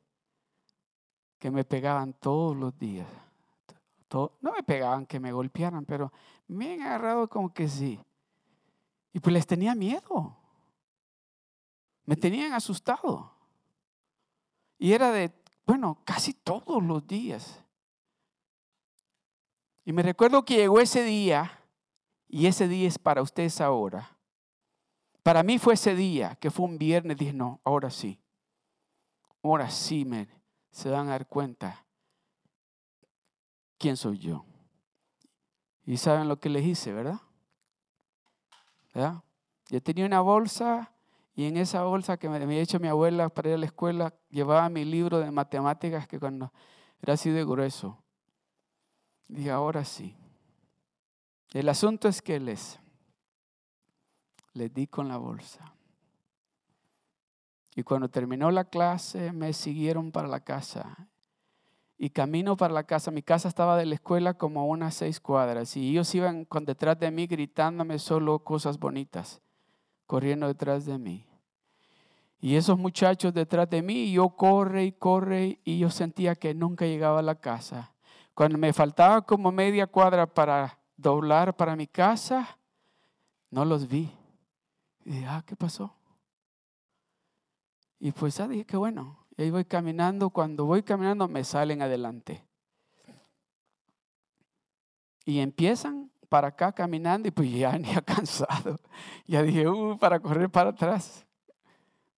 que 1.40 1.50
me 1.50 1.64
pegaban 1.64 2.14
todos 2.14 2.56
los 2.56 2.78
días. 2.78 3.08
no 4.12 4.52
me 4.56 4.62
pegaban 4.62 5.08
que 5.08 5.20
me 5.20 5.32
golpearan, 5.32 5.86
pero 5.86 6.14
me 6.48 6.74
han 6.74 6.84
agarrado 6.84 7.28
como 7.28 7.52
que 7.52 7.68
sí. 7.68 8.00
Y 9.12 9.20
pues 9.20 9.34
les 9.34 9.48
tenía 9.48 9.74
miedo. 9.74 10.38
Me 12.06 12.16
tenían 12.16 12.54
asustado. 12.54 13.34
Y 14.78 14.94
era 14.94 15.12
de, 15.12 15.34
bueno, 15.66 15.98
casi 16.06 16.36
todos 16.36 16.84
los 16.84 17.08
días. 17.08 17.66
Y 19.84 19.94
me 19.94 20.04
recuerdo 20.04 20.46
que 20.46 20.58
llegó 20.58 20.80
ese 20.80 21.04
día 21.04 21.58
y 22.34 22.48
ese 22.48 22.70
día 22.70 22.88
es 22.88 22.98
para 22.98 23.22
ustedes 23.22 23.60
ahora. 23.60 24.18
Para 25.22 25.44
mí 25.44 25.60
fue 25.60 25.74
ese 25.74 25.96
día, 25.96 26.38
que 26.38 26.50
fue 26.50 26.66
un 26.66 26.78
viernes, 26.78 27.18
dije, 27.18 27.34
no, 27.34 27.60
ahora 27.66 27.90
sí. 27.90 28.22
Ahora 29.44 29.70
sí, 29.70 30.06
me, 30.06 30.30
se 30.72 30.90
van 30.90 31.08
a 31.08 31.12
dar 31.12 31.28
cuenta 31.28 31.86
quién 33.78 33.98
soy 33.98 34.18
yo. 34.18 34.46
Y 35.86 35.98
saben 35.98 36.30
lo 36.30 36.40
que 36.40 36.48
les 36.48 36.66
hice, 36.66 36.94
¿verdad? 36.94 37.20
¿verdad? 38.94 39.22
Yo 39.68 39.84
tenía 39.84 40.06
una 40.06 40.22
bolsa 40.22 40.94
y 41.36 41.46
en 41.46 41.58
esa 41.58 41.84
bolsa 41.84 42.16
que 42.16 42.30
me 42.30 42.38
había 42.38 42.62
hecho 42.62 42.80
mi 42.80 42.88
abuela 42.88 43.28
para 43.28 43.50
ir 43.50 43.56
a 43.56 43.58
la 43.58 43.66
escuela, 43.66 44.16
llevaba 44.30 44.70
mi 44.70 44.86
libro 44.86 45.20
de 45.20 45.32
matemáticas 45.32 46.08
que 46.08 46.18
cuando 46.18 46.54
era 47.02 47.16
así 47.16 47.30
de 47.30 47.44
grueso. 47.44 48.02
Dije, 49.28 49.52
ahora 49.52 49.84
sí. 49.84 50.16
El 51.54 51.68
asunto 51.68 52.08
es 52.08 52.22
que 52.22 52.40
les, 52.40 52.80
les 54.54 54.74
di 54.74 54.88
con 54.88 55.10
la 55.10 55.18
bolsa. 55.18 55.74
Y 57.76 57.84
cuando 57.84 58.10
terminó 58.10 58.52
la 58.52 58.66
clase, 58.66 59.32
me 59.34 59.54
siguieron 59.54 60.12
para 60.12 60.28
la 60.28 60.42
casa. 60.42 61.10
Y 61.98 62.10
camino 62.10 62.58
para 62.58 62.74
la 62.74 62.84
casa. 62.84 63.12
Mi 63.12 63.22
casa 63.22 63.48
estaba 63.48 63.78
de 63.78 63.86
la 63.86 63.96
escuela 63.96 64.34
como 64.34 64.68
unas 64.68 64.96
seis 64.96 65.20
cuadras. 65.20 65.76
Y 65.76 65.90
ellos 65.90 66.14
iban 66.16 66.46
con 66.46 66.66
detrás 66.66 67.00
de 67.00 67.12
mí 67.12 67.28
gritándome 67.28 68.00
solo 68.00 68.40
cosas 68.40 68.80
bonitas, 68.80 69.42
corriendo 70.08 70.48
detrás 70.48 70.86
de 70.86 70.98
mí. 70.98 71.26
Y 72.40 72.56
esos 72.56 72.78
muchachos 72.78 73.34
detrás 73.34 73.70
de 73.70 73.82
mí, 73.82 74.12
yo 74.12 74.30
corre 74.30 74.86
y 74.86 74.92
corre 74.94 75.60
y 75.64 75.78
yo 75.78 75.90
sentía 75.90 76.36
que 76.36 76.54
nunca 76.56 76.86
llegaba 76.86 77.20
a 77.20 77.24
la 77.24 77.36
casa. 77.36 77.94
Cuando 78.34 78.58
me 78.58 78.74
faltaba 78.74 79.22
como 79.22 79.52
media 79.52 79.86
cuadra 79.86 80.26
para 80.26 80.81
doblar 81.02 81.56
para 81.56 81.76
mi 81.76 81.88
casa, 81.88 82.58
no 83.50 83.66
los 83.66 83.88
vi. 83.88 84.12
Y 85.04 85.12
dije, 85.12 85.26
ah, 85.28 85.44
¿qué 85.46 85.56
pasó? 85.56 85.96
Y 88.00 88.12
pues 88.12 88.38
ya 88.38 88.48
dije 88.48 88.66
que 88.66 88.78
bueno, 88.78 89.28
y 89.38 89.44
ahí 89.44 89.52
voy 89.52 89.66
caminando, 89.66 90.30
cuando 90.30 90.66
voy 90.66 90.84
caminando 90.84 91.28
me 91.28 91.44
salen 91.44 91.82
adelante. 91.82 92.44
Y 95.26 95.40
empiezan 95.40 96.12
para 96.30 96.48
acá 96.48 96.72
caminando 96.72 97.28
y 97.28 97.32
pues 97.32 97.52
ya 97.52 97.78
ni 97.78 97.92
ha 97.92 98.02
cansado. 98.02 98.80
Ya 99.28 99.44
dije, 99.44 99.68
uh, 99.68 99.98
para 99.98 100.20
correr 100.20 100.50
para 100.50 100.72
atrás. 100.72 101.26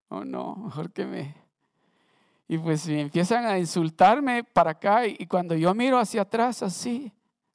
Oh 0.10 0.24
no, 0.24 0.56
mejor 0.56 0.92
que 0.92 1.06
me... 1.06 1.36
Y 2.48 2.58
pues 2.58 2.88
empiezan 2.88 3.46
a 3.46 3.58
insultarme 3.58 4.44
para 4.44 4.72
acá 4.72 5.08
y 5.08 5.26
cuando 5.26 5.56
yo 5.56 5.74
miro 5.74 5.98
hacia 5.98 6.22
atrás 6.22 6.62
así, 6.62 7.12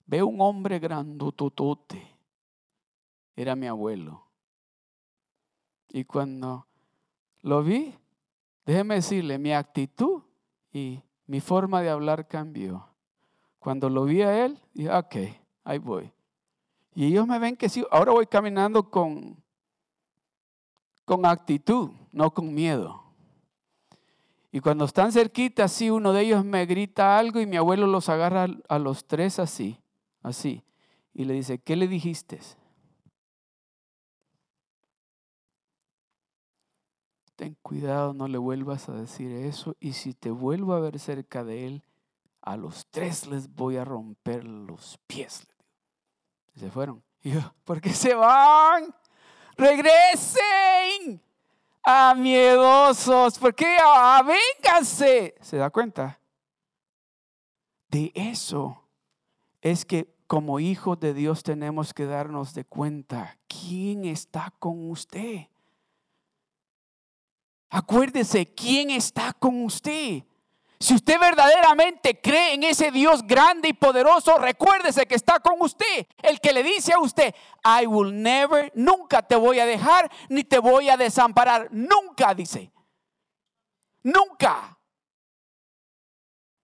Veo 0.09 0.27
un 0.27 0.41
hombre 0.41 0.79
grandototote. 0.79 2.03
Era 3.37 3.55
mi 3.55 3.67
abuelo. 3.67 4.25
Y 5.91 6.05
cuando 6.05 6.67
lo 7.43 7.63
vi, 7.63 7.95
déjeme 8.65 8.97
decirle, 8.97 9.39
mi 9.39 9.53
actitud 9.53 10.23
y 10.73 11.03
mi 11.27 11.41
forma 11.41 11.83
de 11.83 11.91
hablar 11.91 12.27
cambió. 12.27 12.89
Cuando 13.59 13.91
lo 13.91 14.05
vi 14.05 14.23
a 14.23 14.47
él, 14.47 14.59
dije, 14.73 14.91
ok, 14.91 15.17
ahí 15.65 15.79
voy. 15.79 16.11
Y 16.95 17.05
ellos 17.05 17.27
me 17.27 17.39
ven 17.39 17.55
que 17.55 17.69
sí, 17.69 17.85
ahora 17.91 18.13
voy 18.13 18.27
caminando 18.27 18.89
con, 18.89 19.37
con 21.05 21.27
actitud, 21.27 21.91
no 22.13 22.33
con 22.33 22.55
miedo. 22.55 23.05
Y 24.51 24.61
cuando 24.61 24.87
están 24.87 25.13
cerquita, 25.13 25.65
así 25.65 25.91
uno 25.91 26.15
de 26.15 26.23
ellos 26.23 26.47
me 26.47 26.65
grita 26.65 27.19
algo 27.19 27.41
y 27.41 27.47
mi 27.47 27.59
abuelo 27.59 27.87
los 27.87 28.09
agarra 28.09 28.47
a 28.71 28.79
los 28.79 29.07
tres 29.07 29.39
así 29.39 29.79
así, 30.23 30.65
y 31.13 31.25
le 31.25 31.35
dice, 31.35 31.59
¿qué 31.59 31.77
le 31.77 31.89
dijiste? 31.89 32.41
Ten 37.37 37.57
cuidado, 37.63 38.15
no 38.15 38.27
le 38.29 38.39
vuelvas 38.39 38.89
a 38.89 38.93
decir 38.93 39.33
eso, 39.33 39.77
y 39.81 39.93
si 39.93 40.15
te 40.15 40.31
vuelvo 40.31 40.75
a 40.75 40.81
ver 40.81 40.99
cerca 40.99 41.45
de 41.45 41.67
él, 41.67 41.83
a 42.41 42.57
los 42.57 42.87
tres 42.91 43.27
les 43.27 43.53
voy 43.55 43.77
a 43.77 43.85
romper 43.85 44.45
los 44.45 44.99
pies. 45.07 45.47
se 46.55 46.71
fueron. 46.71 47.03
Y 47.21 47.33
yo, 47.33 47.41
¿por 47.65 47.81
qué 47.81 47.91
se 47.91 48.15
van? 48.15 48.95
Regresen. 49.57 51.21
Ah, 51.83 52.15
miedosos, 52.17 53.37
¿por 53.41 53.53
qué? 53.57 53.77
Ah, 53.83 54.23
vénganse. 54.25 55.35
¿Se 55.41 55.57
da 55.57 55.69
cuenta? 55.69 56.21
De 57.89 58.13
eso 58.15 58.88
es 59.61 59.85
que 59.85 60.15
como 60.27 60.61
hijos 60.61 61.01
de 61.01 61.15
Dios 61.15 61.43
tenemos 61.43 61.95
que 61.95 62.05
darnos 62.05 62.55
de 62.55 62.65
cuenta 62.65 63.39
quién 63.49 64.05
está 64.05 64.53
con 64.59 64.91
usted. 64.91 65.47
Acuérdese 67.71 68.47
quién 68.55 68.91
está 68.91 69.33
con 69.33 69.65
usted. 69.65 70.23
Si 70.81 70.95
usted 70.95 71.19
verdaderamente 71.19 72.21
cree 72.21 72.55
en 72.55 72.63
ese 72.63 72.93
Dios 72.93 73.27
grande 73.27 73.69
y 73.71 73.73
poderoso, 73.73 74.39
recuérdese 74.39 75.07
que 75.07 75.17
está 75.17 75.41
con 75.41 75.61
usted. 75.61 76.07
El 76.23 76.41
que 76.41 76.53
le 76.53 76.63
dice 76.63 76.93
a 76.93 77.01
usted, 77.01 77.35
I 77.65 77.87
will 77.87 78.23
never, 78.23 78.71
nunca 78.77 79.23
te 79.23 79.35
voy 79.35 79.59
a 79.59 79.67
dejar 79.67 80.11
ni 80.29 80.45
te 80.45 80.59
voy 80.59 80.89
a 80.89 80.97
desamparar. 80.97 81.69
Nunca, 81.73 82.33
dice. 82.33 82.71
Nunca. 84.03 84.78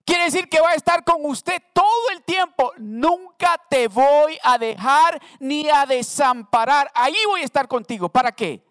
Quiere 0.05 0.25
decir 0.25 0.49
que 0.49 0.61
va 0.61 0.71
a 0.71 0.75
estar 0.75 1.03
con 1.03 1.25
usted 1.25 1.63
todo 1.73 2.11
el 2.13 2.23
tiempo. 2.25 2.73
Nunca 2.77 3.59
te 3.71 3.89
voy 3.89 4.39
a 4.43 4.59
dejar 4.59 5.21
ni 5.41 5.69
a 5.71 5.87
desamparar. 5.87 6.91
Ahí 6.95 7.17
voy 7.27 7.41
a 7.41 7.45
estar 7.45 7.67
contigo. 7.67 8.09
¿Para 8.09 8.31
qué? 8.31 8.63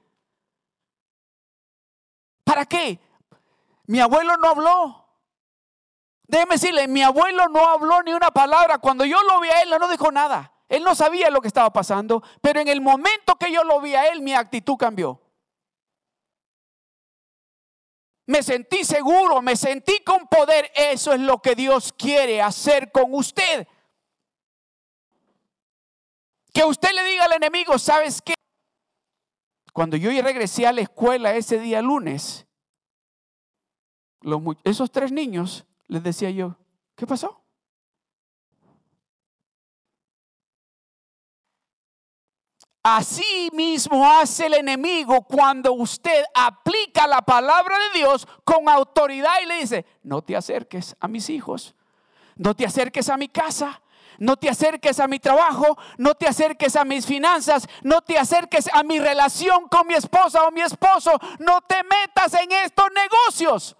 ¿Para 2.43 2.65
qué? 2.65 2.99
Mi 3.87 3.99
abuelo 3.99 4.37
no 4.37 4.49
habló. 4.49 5.03
Déjeme 6.27 6.55
decirle, 6.55 6.87
mi 6.87 7.01
abuelo 7.01 7.47
no 7.47 7.67
habló 7.67 8.03
ni 8.03 8.13
una 8.13 8.31
palabra. 8.31 8.77
Cuando 8.77 9.03
yo 9.03 9.17
lo 9.23 9.39
vi 9.39 9.49
a 9.49 9.61
él, 9.61 9.69
no 9.79 9.87
dijo 9.87 10.11
nada. 10.11 10.51
Él 10.69 10.83
no 10.83 10.95
sabía 10.95 11.29
lo 11.29 11.41
que 11.41 11.47
estaba 11.47 11.71
pasando, 11.71 12.23
pero 12.41 12.59
en 12.59 12.67
el 12.67 12.81
momento 12.81 13.35
que 13.35 13.51
yo 13.51 13.63
lo 13.63 13.81
vi 13.81 13.95
a 13.95 14.07
él, 14.07 14.21
mi 14.21 14.33
actitud 14.33 14.75
cambió. 14.77 15.22
Me 18.25 18.41
sentí 18.41 18.83
seguro, 18.85 19.41
me 19.41 19.55
sentí 19.55 20.01
con 20.03 20.27
poder. 20.27 20.71
Eso 20.75 21.13
es 21.13 21.19
lo 21.19 21.41
que 21.41 21.55
Dios 21.55 21.93
quiere 21.93 22.41
hacer 22.41 22.91
con 22.91 23.13
usted. 23.13 23.67
Que 26.53 26.63
usted 26.63 26.89
le 26.93 27.03
diga 27.03 27.25
al 27.25 27.33
enemigo, 27.33 27.77
¿sabes 27.77 28.21
qué? 28.21 28.33
Cuando 29.73 29.97
yo 29.97 30.09
regresé 30.21 30.67
a 30.67 30.71
la 30.71 30.81
escuela 30.81 31.35
ese 31.35 31.59
día 31.59 31.81
lunes, 31.81 32.45
esos 34.63 34.91
tres 34.91 35.11
niños 35.11 35.65
les 35.87 36.03
decía 36.03 36.29
yo, 36.29 36.55
¿qué 36.95 37.07
pasó? 37.07 37.42
Así 42.83 43.49
mismo 43.53 44.05
hace 44.05 44.47
el 44.47 44.55
enemigo 44.55 45.21
cuando 45.21 45.71
usted 45.71 46.25
aplica 46.35 47.07
la 47.07 47.21
palabra 47.21 47.77
de 47.79 47.99
Dios 47.99 48.27
con 48.43 48.67
autoridad 48.67 49.31
y 49.41 49.45
le 49.45 49.55
dice, 49.61 49.85
no 50.03 50.21
te 50.21 50.35
acerques 50.35 50.93
a 50.99 51.07
mis 51.07 51.29
hijos, 51.29 51.75
no 52.35 52.53
te 52.53 52.65
acerques 52.65 53.07
a 53.07 53.15
mi 53.15 53.29
casa, 53.29 53.81
no 54.19 54.35
te 54.35 54.49
acerques 54.49 54.99
a 54.99 55.07
mi 55.07 55.17
trabajo, 55.17 55.77
no 55.97 56.13
te 56.15 56.27
acerques 56.27 56.75
a 56.75 56.83
mis 56.83 57.05
finanzas, 57.05 57.69
no 57.83 58.01
te 58.01 58.17
acerques 58.17 58.69
a 58.73 58.83
mi 58.83 58.99
relación 58.99 59.69
con 59.69 59.87
mi 59.87 59.93
esposa 59.93 60.43
o 60.43 60.51
mi 60.51 60.59
esposo, 60.59 61.11
no 61.39 61.61
te 61.61 61.77
metas 61.83 62.33
en 62.33 62.51
estos 62.51 62.89
negocios. 62.93 63.77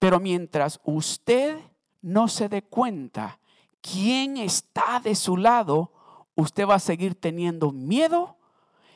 Pero 0.00 0.18
mientras 0.18 0.80
usted 0.82 1.60
no 2.00 2.28
se 2.28 2.48
dé 2.48 2.62
cuenta 2.62 3.38
quién 3.80 4.36
está 4.36 5.00
de 5.00 5.14
su 5.14 5.36
lado, 5.36 5.92
usted 6.34 6.66
va 6.66 6.76
a 6.76 6.80
seguir 6.80 7.14
teniendo 7.14 7.72
miedo 7.72 8.36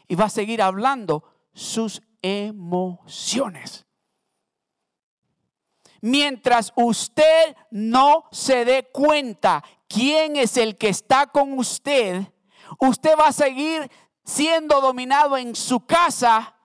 y 0.09 0.15
va 0.15 0.27
a 0.27 0.31
seguir 0.31 0.62
hablando 0.62 1.25
sus 1.55 2.03
emociones. 2.21 3.87
Mientras 6.01 6.73
usted 6.77 7.57
no 7.71 8.25
se 8.33 8.65
dé 8.65 8.88
cuenta 8.93 9.62
quién 9.88 10.37
es 10.37 10.57
el 10.57 10.77
que 10.77 10.88
está 10.88 11.29
con 11.29 11.59
usted, 11.59 12.27
usted 12.79 13.15
va 13.19 13.29
a 13.29 13.33
seguir 13.33 13.88
siendo 14.25 14.81
dominado 14.81 15.37
en 15.37 15.55
su 15.55 15.87
casa 15.87 16.57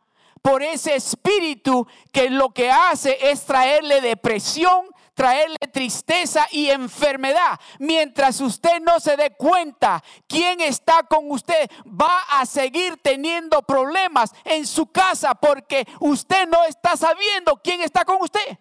por 0.41 0.63
ese 0.63 0.95
espíritu 0.95 1.87
que 2.11 2.29
lo 2.29 2.49
que 2.49 2.71
hace 2.71 3.17
es 3.29 3.45
traerle 3.45 4.01
depresión, 4.01 4.87
traerle 5.17 5.57
tristeza 5.73 6.45
y 6.51 6.69
enfermedad. 6.69 7.59
Mientras 7.79 8.39
usted 8.39 8.79
no 8.81 8.99
se 8.99 9.17
dé 9.17 9.31
cuenta 9.31 10.03
quién 10.27 10.61
está 10.61 11.01
con 11.09 11.31
usted, 11.31 11.67
va 11.87 12.21
a 12.39 12.45
seguir 12.45 12.97
teniendo 13.01 13.63
problemas 13.63 14.31
en 14.45 14.67
su 14.67 14.91
casa 14.91 15.33
porque 15.33 15.87
usted 16.01 16.47
no 16.47 16.63
está 16.65 16.95
sabiendo 16.95 17.59
quién 17.63 17.81
está 17.81 18.05
con 18.05 18.21
usted. 18.21 18.59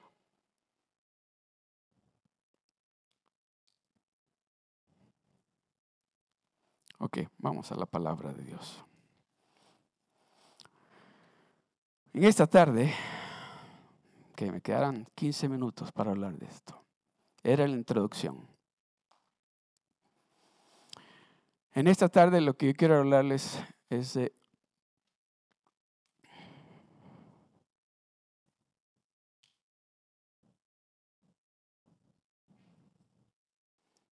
Ok, 6.98 7.18
vamos 7.36 7.70
a 7.70 7.74
la 7.74 7.84
palabra 7.84 8.32
de 8.32 8.42
Dios. 8.44 8.82
En 12.14 12.24
esta 12.24 12.46
tarde, 12.46 12.94
que 14.36 14.52
me 14.52 14.60
quedaran 14.60 15.08
15 15.14 15.48
minutos 15.48 15.90
para 15.90 16.12
hablar 16.12 16.38
de 16.38 16.46
esto, 16.46 16.80
era 17.42 17.66
la 17.66 17.74
introducción. 17.74 18.46
En 21.72 21.88
esta 21.88 22.08
tarde 22.08 22.40
lo 22.40 22.56
que 22.56 22.66
yo 22.66 22.74
quiero 22.74 22.98
hablarles 22.98 23.58
es 23.90 24.14
de 24.14 24.32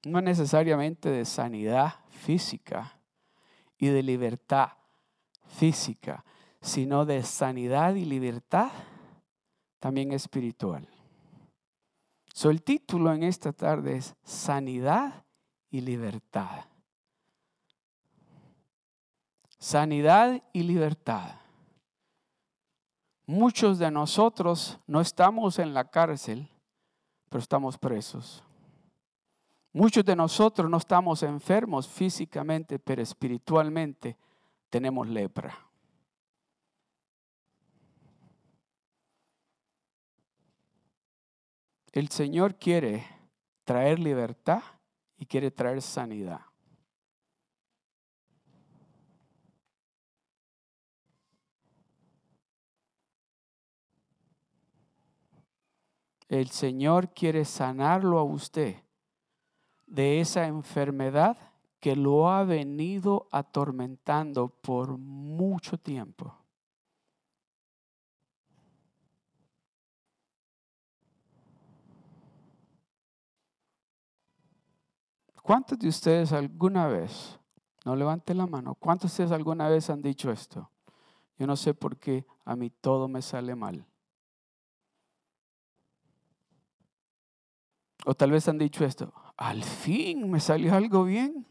no 0.04 0.20
necesariamente 0.20 1.10
de 1.10 1.24
sanidad 1.24 1.94
física 2.10 2.98
y 3.78 3.88
de 3.88 4.02
libertad 4.02 4.72
física, 5.46 6.24
sino 6.60 7.04
de 7.04 7.22
sanidad 7.22 7.94
y 7.94 8.04
libertad 8.04 8.70
también 9.84 10.12
espiritual. 10.12 10.88
So, 12.32 12.48
el 12.48 12.62
título 12.62 13.12
en 13.12 13.22
esta 13.22 13.52
tarde 13.52 13.98
es 13.98 14.14
Sanidad 14.22 15.26
y 15.70 15.82
Libertad. 15.82 16.64
Sanidad 19.58 20.42
y 20.54 20.62
libertad. 20.62 21.32
Muchos 23.26 23.78
de 23.78 23.90
nosotros 23.90 24.78
no 24.86 25.02
estamos 25.02 25.58
en 25.58 25.74
la 25.74 25.84
cárcel, 25.84 26.48
pero 27.28 27.42
estamos 27.42 27.76
presos. 27.76 28.42
Muchos 29.70 30.02
de 30.02 30.16
nosotros 30.16 30.70
no 30.70 30.78
estamos 30.78 31.22
enfermos 31.22 31.86
físicamente, 31.86 32.78
pero 32.78 33.02
espiritualmente 33.02 34.16
tenemos 34.70 35.06
lepra. 35.08 35.54
El 41.94 42.08
Señor 42.08 42.56
quiere 42.56 43.06
traer 43.62 44.00
libertad 44.00 44.64
y 45.16 45.26
quiere 45.26 45.52
traer 45.52 45.80
sanidad. 45.80 46.40
El 56.28 56.48
Señor 56.48 57.14
quiere 57.14 57.44
sanarlo 57.44 58.18
a 58.18 58.24
usted 58.24 58.74
de 59.86 60.20
esa 60.20 60.48
enfermedad 60.48 61.38
que 61.78 61.94
lo 61.94 62.28
ha 62.28 62.42
venido 62.42 63.28
atormentando 63.30 64.48
por 64.48 64.98
mucho 64.98 65.78
tiempo. 65.78 66.43
¿Cuántos 75.44 75.78
de 75.78 75.88
ustedes 75.88 76.32
alguna 76.32 76.88
vez, 76.88 77.38
no 77.84 77.94
levante 77.94 78.32
la 78.32 78.46
mano, 78.46 78.74
cuántos 78.76 79.10
de 79.10 79.12
ustedes 79.12 79.30
alguna 79.30 79.68
vez 79.68 79.90
han 79.90 80.00
dicho 80.00 80.30
esto? 80.30 80.70
Yo 81.38 81.46
no 81.46 81.54
sé 81.54 81.74
por 81.74 81.98
qué 81.98 82.24
a 82.46 82.56
mí 82.56 82.70
todo 82.70 83.08
me 83.08 83.20
sale 83.20 83.54
mal. 83.54 83.86
O 88.06 88.14
tal 88.14 88.30
vez 88.30 88.48
han 88.48 88.56
dicho 88.56 88.86
esto, 88.86 89.12
al 89.36 89.62
fin 89.62 90.30
me 90.30 90.40
salió 90.40 90.74
algo 90.74 91.04
bien. 91.04 91.46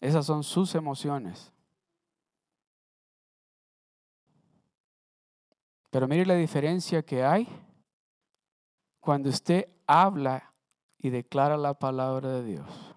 Esas 0.00 0.24
son 0.24 0.44
sus 0.44 0.76
emociones. 0.76 1.52
Pero 5.90 6.06
mire 6.06 6.24
la 6.24 6.36
diferencia 6.36 7.02
que 7.04 7.24
hay 7.24 7.65
cuando 9.06 9.28
usted 9.28 9.68
habla 9.86 10.52
y 10.98 11.10
declara 11.10 11.56
la 11.56 11.74
palabra 11.74 12.28
de 12.28 12.42
Dios. 12.42 12.96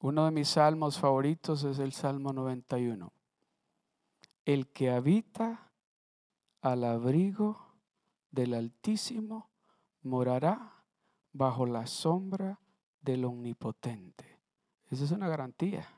Uno 0.00 0.24
de 0.24 0.32
mis 0.32 0.48
salmos 0.48 0.98
favoritos 0.98 1.62
es 1.62 1.78
el 1.78 1.92
Salmo 1.92 2.32
91. 2.32 3.12
El 4.44 4.66
que 4.72 4.90
habita 4.90 5.70
al 6.60 6.82
abrigo 6.82 7.68
del 8.32 8.54
Altísimo 8.54 9.52
morará 10.02 10.82
bajo 11.32 11.66
la 11.66 11.86
sombra 11.86 12.58
del 13.00 13.24
Omnipotente. 13.24 14.40
Esa 14.90 15.04
es 15.04 15.12
una 15.12 15.28
garantía 15.28 15.88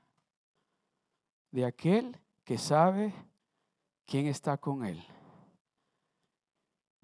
de 1.51 1.65
aquel 1.65 2.21
que 2.45 2.59
sabe 2.59 3.15
quién 4.05 4.27
está 4.27 4.59
con 4.59 4.85
él. 4.85 5.03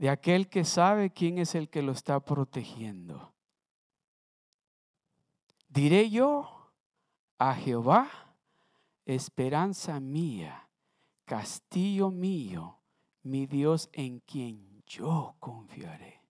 De 0.01 0.09
aquel 0.09 0.49
que 0.49 0.65
sabe 0.65 1.11
quién 1.11 1.37
es 1.37 1.55
el 1.55 1.69
que 1.69 1.83
lo 1.83 1.93
está 1.93 2.21
protegiendo. 2.21 3.35
Diré 5.69 6.09
yo 6.09 6.73
a 7.39 7.55
Jehová, 7.55 8.09
esperanza 9.05 10.01
mía, 10.01 10.71
castillo 11.27 12.11
mío, 12.11 12.79
mi 13.25 13.45
Dios 13.45 13.91
en 13.93 14.21
quien 14.21 14.83
yo 14.87 15.35
confiaré. 15.39 16.23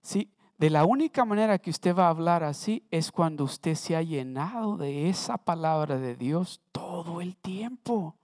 Sí, 0.00 0.32
de 0.56 0.70
la 0.70 0.86
única 0.86 1.26
manera 1.26 1.58
que 1.58 1.68
usted 1.68 1.94
va 1.94 2.06
a 2.06 2.10
hablar 2.10 2.44
así 2.44 2.86
es 2.90 3.12
cuando 3.12 3.44
usted 3.44 3.74
se 3.74 3.94
ha 3.94 4.00
llenado 4.00 4.78
de 4.78 5.10
esa 5.10 5.36
palabra 5.36 5.98
de 5.98 6.16
Dios 6.16 6.62
todo 6.72 7.20
el 7.20 7.36
tiempo. 7.36 8.16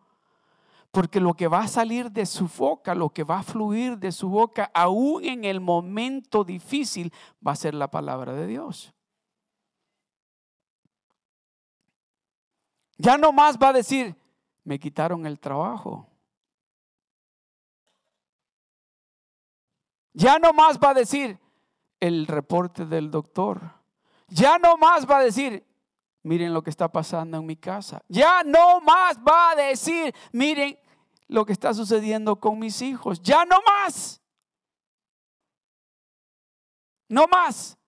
Porque 0.93 1.21
lo 1.21 1.33
que 1.33 1.49
va 1.49 1.61
a 1.61 1.69
salir 1.69 2.13
de 2.13 2.27
su 2.27 2.47
boca, 2.47 2.95
lo 2.95 3.09
que 3.09 3.25
va 3.25 3.39
a 3.39 3.43
fluir 3.43 3.99
de 3.99 4.13
su 4.13 4.29
boca, 4.29 4.71
aún 4.75 5.25
en 5.25 5.45
el 5.45 5.59
momento 5.59 6.45
difícil, 6.45 7.13
va 7.45 7.53
a 7.53 7.57
ser 7.57 7.73
la 7.73 7.91
palabra 7.91 8.35
de 8.35 8.47
Dios. 8.47 8.93
Ya 12.99 13.17
no 13.17 13.33
más 13.33 13.57
va 13.59 13.71
a 13.71 13.73
decir, 13.73 14.15
me 14.65 14.79
quitaron 14.79 15.25
el 15.25 15.41
trabajo. 15.41 16.07
Ya 20.13 20.39
no 20.39 20.53
más 20.53 20.79
va 20.79 20.91
a 20.91 20.95
decir 20.95 21.39
el 22.01 22.27
reporte 22.27 22.85
del 22.85 23.11
doctor. 23.11 23.63
Ya 24.29 24.59
no 24.59 24.77
más 24.77 25.11
va 25.11 25.19
a 25.19 25.25
decir, 25.25 25.67
miren 26.23 26.53
lo 26.53 26.63
que 26.63 26.71
está 26.71 26.93
pasando 26.93 27.39
en 27.39 27.47
mi 27.47 27.57
casa. 27.57 28.03
Ya 28.09 28.43
no 28.45 28.81
más 28.83 29.19
va 29.19 29.53
a 29.53 29.57
decir, 29.57 30.15
miren 30.33 30.79
lo 31.33 31.47
que 31.47 31.53
está 31.53 31.73
sucediendo 31.73 32.37
con 32.37 32.59
mis 32.59 32.83
hijos. 32.83 33.23
Ya 33.23 33.45
no 33.45 33.57
más. 33.67 34.21
No 37.09 37.27
más. 37.27 37.79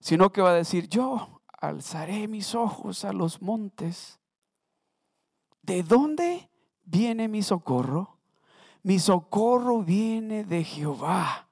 Sino 0.00 0.32
que 0.32 0.40
va 0.40 0.50
a 0.50 0.54
decir, 0.54 0.88
yo 0.88 1.42
alzaré 1.60 2.28
mis 2.28 2.54
ojos 2.54 3.04
a 3.04 3.12
los 3.12 3.40
montes. 3.40 4.18
¿De 5.62 5.82
dónde 5.82 6.50
viene 6.84 7.28
mi 7.28 7.42
socorro? 7.42 8.18
Mi 8.82 8.98
socorro 8.98 9.82
viene 9.82 10.44
de 10.44 10.64
Jehová, 10.64 11.50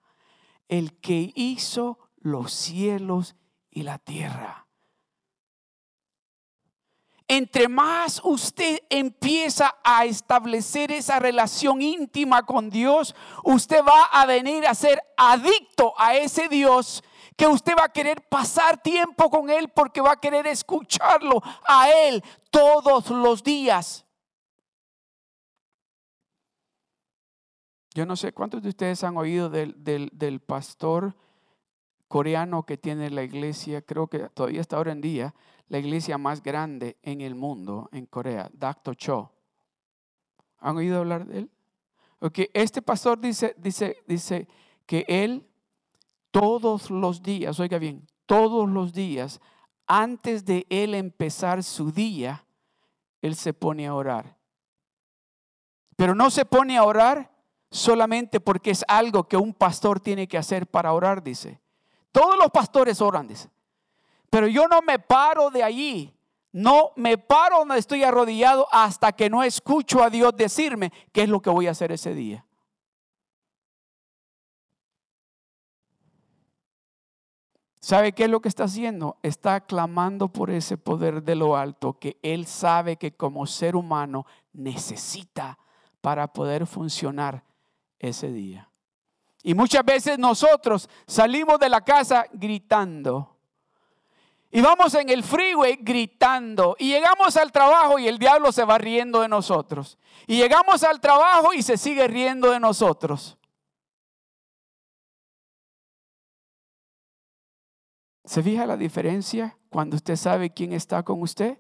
el 0.69 0.99
que 1.01 1.33
hizo 1.35 1.99
los 2.17 2.53
cielos 2.53 3.37
y 3.71 3.83
la 3.83 3.99
tierra. 3.99 4.66
Entre 7.29 7.67
más 7.69 8.21
usted 8.23 8.83
empieza 8.89 9.77
a 9.83 10.05
establecer 10.05 10.93
esa 10.93 11.19
relación 11.19 11.83
íntima 11.83 12.45
con 12.45 12.71
Dios, 12.71 13.17
usted 13.43 13.83
va 13.83 14.05
a 14.05 14.27
venir 14.27 14.65
a 14.67 14.75
ser 14.75 15.03
adicto 15.17 15.93
a 15.99 16.15
ese 16.15 16.49
Dios 16.49 17.03
que 17.37 17.47
usted 17.47 17.75
va 17.77 17.85
a 17.85 17.93
querer 17.93 18.23
pasar 18.29 18.81
tiempo 18.81 19.29
con 19.29 19.51
Él 19.51 19.69
porque 19.69 20.01
va 20.01 20.13
a 20.13 20.21
querer 20.21 20.47
escucharlo 20.47 21.43
a 21.67 21.91
Él 21.91 22.23
todos 22.51 23.11
los 23.11 23.43
días. 23.43 24.07
Yo 27.97 28.05
no 28.05 28.15
sé 28.15 28.33
cuántos 28.33 28.63
de 28.63 28.69
ustedes 28.69 29.03
han 29.05 29.17
oído 29.17 29.49
del, 29.49 30.41
pastor 30.47 31.15
coreano 32.09 32.65
que 32.65 32.77
tiene 32.77 33.11
la 33.11 33.23
iglesia, 33.23 33.81
creo 33.83 34.07
que 34.07 34.29
todavía 34.29 34.61
está 34.61 34.77
ahora 34.77 34.93
en 34.93 35.01
día, 35.01 35.35
la 35.69 35.79
iglesia 35.79 36.19
más 36.19 36.43
grande 36.43 36.97
en 37.03 37.21
el 37.21 37.35
mundo, 37.35 37.89
en 37.93 38.07
Corea, 38.07 38.51
Dr. 38.53 38.97
Cho. 38.97 39.33
¿Han 40.59 40.77
oído 40.77 40.99
hablar 40.99 41.27
de 41.27 41.41
él? 41.41 41.51
Okay. 42.21 42.49
Este 42.55 42.81
pastor 42.81 43.21
dice, 43.21 43.55
dice, 43.59 44.03
dice 44.07 44.49
que 44.87 45.05
él 45.09 45.47
todos 46.31 46.91
los 46.91 47.23
días, 47.23 47.59
oiga 47.61 47.79
bien, 47.79 48.07
todos 48.27 48.69
los 48.69 48.93
días, 48.93 49.41
antes 49.87 50.45
de 50.45 50.67
él 50.69 50.95
empezar 50.95 51.63
su 51.63 51.93
día, 51.93 52.45
él 53.23 53.35
se 53.35 53.53
pone 53.53 53.87
a 53.87 53.95
orar. 53.95 54.37
Pero 55.97 56.15
no 56.15 56.31
se 56.31 56.45
pone 56.45 56.77
a 56.77 56.85
orar 56.85 57.31
solamente 57.71 58.41
porque 58.41 58.71
es 58.71 58.85
algo 58.89 59.25
que 59.25 59.37
un 59.37 59.55
pastor 59.55 60.01
tiene 60.01 60.29
que 60.29 60.39
hacer 60.39 60.67
para 60.67 60.93
orar, 60.93 61.23
dice. 61.23 61.61
Todos 62.13 62.37
los 62.39 62.51
pastores 62.51 63.01
oran, 63.01 63.27
dice. 63.27 63.51
Pero 64.31 64.47
yo 64.49 64.69
no 64.69 64.83
me 64.83 64.99
paro 64.99 65.51
de 65.51 65.63
allí. 65.63 66.13
No 66.53 66.93
me 66.97 67.19
paro 67.19 67.59
donde 67.59 67.79
estoy 67.79 68.03
arrodillado 68.03 68.67
hasta 68.73 69.13
que 69.13 69.29
no 69.29 69.43
escucho 69.43 70.03
a 70.03 70.09
Dios 70.09 70.35
decirme 70.37 70.91
qué 71.13 71.25
es 71.25 71.29
lo 71.29 71.41
que 71.41 71.51
voy 71.51 71.67
a 71.67 71.73
hacer 71.73 71.93
ese 71.93 72.15
día. 72.15 72.47
¿Sabe 77.87 78.13
qué 78.13 78.25
es 78.25 78.31
lo 78.31 78.41
que 78.41 78.49
está 78.49 78.65
haciendo? 78.65 79.17
Está 79.23 79.61
clamando 79.61 80.27
por 80.27 80.51
ese 80.51 80.77
poder 80.77 81.23
de 81.23 81.37
lo 81.37 81.57
alto 81.57 81.99
que 82.01 82.19
él 82.23 82.47
sabe 82.47 82.97
que 82.97 83.15
como 83.15 83.47
ser 83.47 83.77
humano 83.77 84.27
necesita 84.53 85.57
para 86.01 86.27
poder 86.33 86.67
funcionar 86.67 87.45
ese 88.01 88.33
día. 88.33 88.71
Y 89.45 89.55
muchas 89.55 89.85
veces 89.85 90.19
nosotros 90.19 90.89
salimos 91.07 91.61
de 91.61 91.69
la 91.69 91.83
casa 91.83 92.27
gritando. 92.33 93.36
Y 94.57 94.63
vamos 94.63 94.95
en 94.95 95.11
el 95.11 95.23
freeway 95.23 95.77
gritando. 95.83 96.77
Y 96.79 96.89
llegamos 96.89 97.37
al 97.37 97.53
trabajo 97.53 97.99
y 97.99 98.09
el 98.09 98.19
diablo 98.19 98.51
se 98.53 98.65
va 98.65 98.79
riendo 98.79 99.21
de 99.21 99.29
nosotros. 99.29 99.99
Y 100.27 100.39
llegamos 100.39 100.83
al 100.83 100.99
trabajo 100.99 101.53
y 101.53 101.61
se 101.61 101.77
sigue 101.77 102.09
riendo 102.09 102.51
de 102.51 102.59
nosotros. 102.59 103.37
¿Se 108.25 108.43
fija 108.43 108.65
la 108.65 108.79
diferencia 108.79 109.59
cuando 109.69 109.97
usted 109.97 110.17
sabe 110.17 110.49
quién 110.49 110.73
está 110.73 111.03
con 111.03 111.21
usted? 111.21 111.59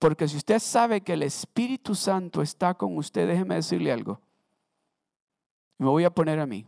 Porque 0.00 0.26
si 0.26 0.36
usted 0.36 0.58
sabe 0.58 1.02
que 1.02 1.12
el 1.12 1.22
Espíritu 1.22 1.94
Santo 1.94 2.42
está 2.42 2.74
con 2.74 2.96
usted, 2.96 3.28
déjeme 3.28 3.54
decirle 3.54 3.92
algo. 3.92 4.20
Me 5.78 5.86
voy 5.86 6.02
a 6.02 6.10
poner 6.10 6.40
a 6.40 6.46
mí. 6.46 6.66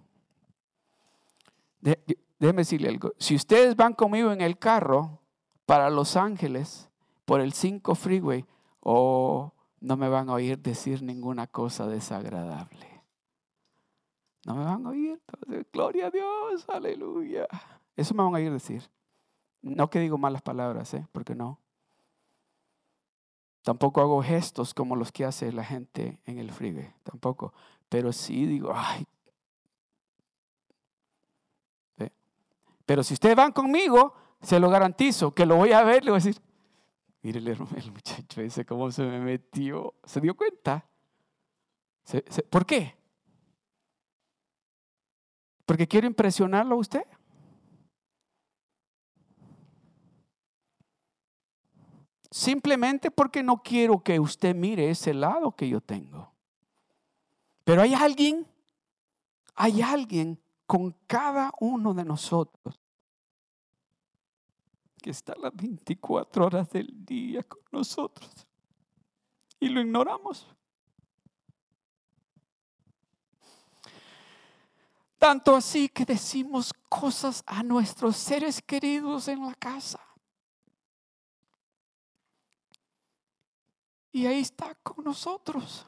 déjeme 1.81 2.61
decirle 2.61 2.89
algo. 2.89 3.15
Si 3.19 3.35
ustedes 3.35 3.75
van 3.75 3.95
conmigo 3.95 4.31
en 4.31 4.41
el 4.41 4.61
carro 4.61 5.26
para 5.67 5.91
Los 5.91 6.17
Ángeles 6.17 6.89
por 7.25 7.41
el 7.41 7.53
5 7.53 7.95
Freeway, 7.95 8.47
oh, 8.81 9.53
no 9.81 9.97
me 9.97 10.09
van 10.09 10.29
a 10.31 10.35
oír 10.35 10.59
decir 10.59 11.03
ninguna 11.03 11.47
cosa 11.49 11.87
desagradable. 11.87 12.87
No 14.47 14.55
me 14.55 14.65
van 14.65 14.87
a 14.87 14.91
oír. 14.91 15.21
Gloria 15.73 16.07
a 16.07 16.11
Dios, 16.11 16.65
aleluya. 16.69 17.47
Eso 17.97 18.15
me 18.15 18.23
van 18.23 18.35
a 18.35 18.37
oír 18.37 18.53
decir. 18.53 18.89
No 19.61 19.91
que 19.91 19.99
digo 19.99 20.17
malas 20.17 20.43
palabras, 20.43 20.95
¿eh? 20.95 21.07
porque 21.11 21.35
no. 21.35 21.59
Tampoco 23.63 24.01
hago 24.01 24.23
gestos 24.23 24.73
como 24.73 24.95
los 24.95 25.11
que 25.11 25.25
hace 25.25 25.51
la 25.51 25.65
gente 25.65 26.21
en 26.25 26.39
el 26.39 26.53
freeway. 26.53 26.95
Tampoco. 27.03 27.53
Pero 27.89 28.13
sí 28.13 28.47
digo, 28.47 28.73
ay. 28.73 29.05
Pero 32.87 33.03
si 33.03 33.15
ustedes 33.15 33.35
van 33.35 33.51
conmigo, 33.51 34.15
se 34.41 34.61
lo 34.61 34.69
garantizo, 34.71 35.35
que 35.35 35.47
lo 35.47 35.57
voy 35.57 35.73
a 35.73 35.83
ver, 35.83 36.05
le 36.05 36.11
voy 36.11 36.21
a 36.21 36.23
decir, 36.23 36.41
mire 37.23 37.39
el 37.41 37.93
muchacho 37.93 38.41
ese 38.41 38.65
cómo 38.65 38.91
se 38.91 39.03
me 39.03 39.19
metió. 39.19 39.95
¿Se 40.05 40.21
dio 40.21 40.37
cuenta? 40.37 40.87
por 42.51 42.65
qué? 42.65 42.95
¿Porque 45.65 45.89
quiero 45.89 46.07
impresionarlo 46.07 46.77
a 46.77 46.79
usted? 46.79 47.03
Simplemente 52.31 53.11
porque 53.11 53.43
no 53.43 53.61
quiero 53.61 54.01
que 54.05 54.21
usted 54.21 54.55
mire 54.55 54.91
ese 54.91 55.13
lado 55.13 55.57
que 55.57 55.69
yo 55.69 55.81
tengo. 55.81 56.33
Pero 57.65 57.83
hay 57.83 57.95
alguien, 57.95 58.47
hay 59.57 59.83
alguien 59.83 60.41
con 60.67 60.93
cada 61.09 61.51
uno 61.59 61.95
de 61.95 62.05
nosotros 62.05 62.79
está 65.11 65.35
las 65.37 65.55
24 65.55 66.47
horas 66.47 66.71
del 66.71 67.05
día 67.05 67.43
con 67.43 67.61
nosotros. 67.71 68.31
Y 69.61 69.69
lo 69.69 69.81
ignoramos. 69.81 70.47
Tanto 75.19 75.57
así 75.57 75.89
que 75.89 76.05
decimos 76.05 76.73
cosas 76.89 77.43
a 77.47 77.63
nuestros 77.63 78.17
seres 78.17 78.61
queridos 78.61 79.29
en 79.29 79.47
la 79.47 79.55
casa. 79.55 80.01
Y 84.13 84.27
ahí 84.27 84.41
está 84.41 84.75
con 84.77 85.05
nosotros. 85.05 85.87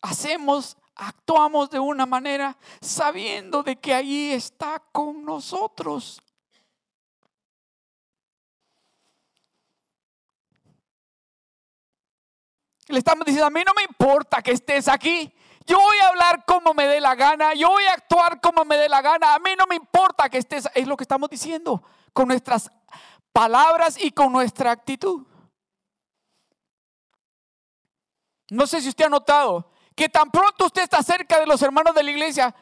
Hacemos 0.00 0.76
actuamos 0.96 1.70
de 1.70 1.78
una 1.78 2.06
manera 2.06 2.56
sabiendo 2.80 3.62
de 3.62 3.76
que 3.76 3.94
allí 3.94 4.32
está 4.32 4.82
con 4.92 5.24
nosotros. 5.24 6.20
Le 12.88 12.98
estamos 12.98 13.24
diciendo, 13.24 13.46
a 13.46 13.50
mí 13.50 13.62
no 13.64 13.72
me 13.74 13.82
importa 13.82 14.42
que 14.42 14.52
estés 14.52 14.88
aquí. 14.88 15.32
Yo 15.66 15.78
voy 15.78 15.98
a 16.00 16.08
hablar 16.08 16.44
como 16.44 16.74
me 16.74 16.86
dé 16.86 17.00
la 17.00 17.14
gana. 17.14 17.54
Yo 17.54 17.68
voy 17.68 17.84
a 17.84 17.94
actuar 17.94 18.40
como 18.40 18.64
me 18.64 18.76
dé 18.76 18.88
la 18.88 19.00
gana. 19.00 19.34
A 19.34 19.38
mí 19.38 19.50
no 19.58 19.66
me 19.66 19.76
importa 19.76 20.28
que 20.28 20.38
estés. 20.38 20.68
Es 20.74 20.86
lo 20.86 20.96
que 20.96 21.04
estamos 21.04 21.30
diciendo 21.30 21.82
con 22.12 22.28
nuestras 22.28 22.70
palabras 23.32 23.96
y 23.98 24.10
con 24.10 24.32
nuestra 24.32 24.70
actitud. 24.70 25.26
No 28.50 28.66
sé 28.66 28.82
si 28.82 28.90
usted 28.90 29.06
ha 29.06 29.08
notado 29.08 29.72
que 29.94 30.08
tan 30.08 30.30
pronto 30.30 30.66
usted 30.66 30.82
está 30.82 31.02
cerca 31.02 31.38
de 31.38 31.46
los 31.46 31.62
hermanos 31.62 31.94
de 31.94 32.02
la 32.02 32.10
iglesia, 32.10 32.54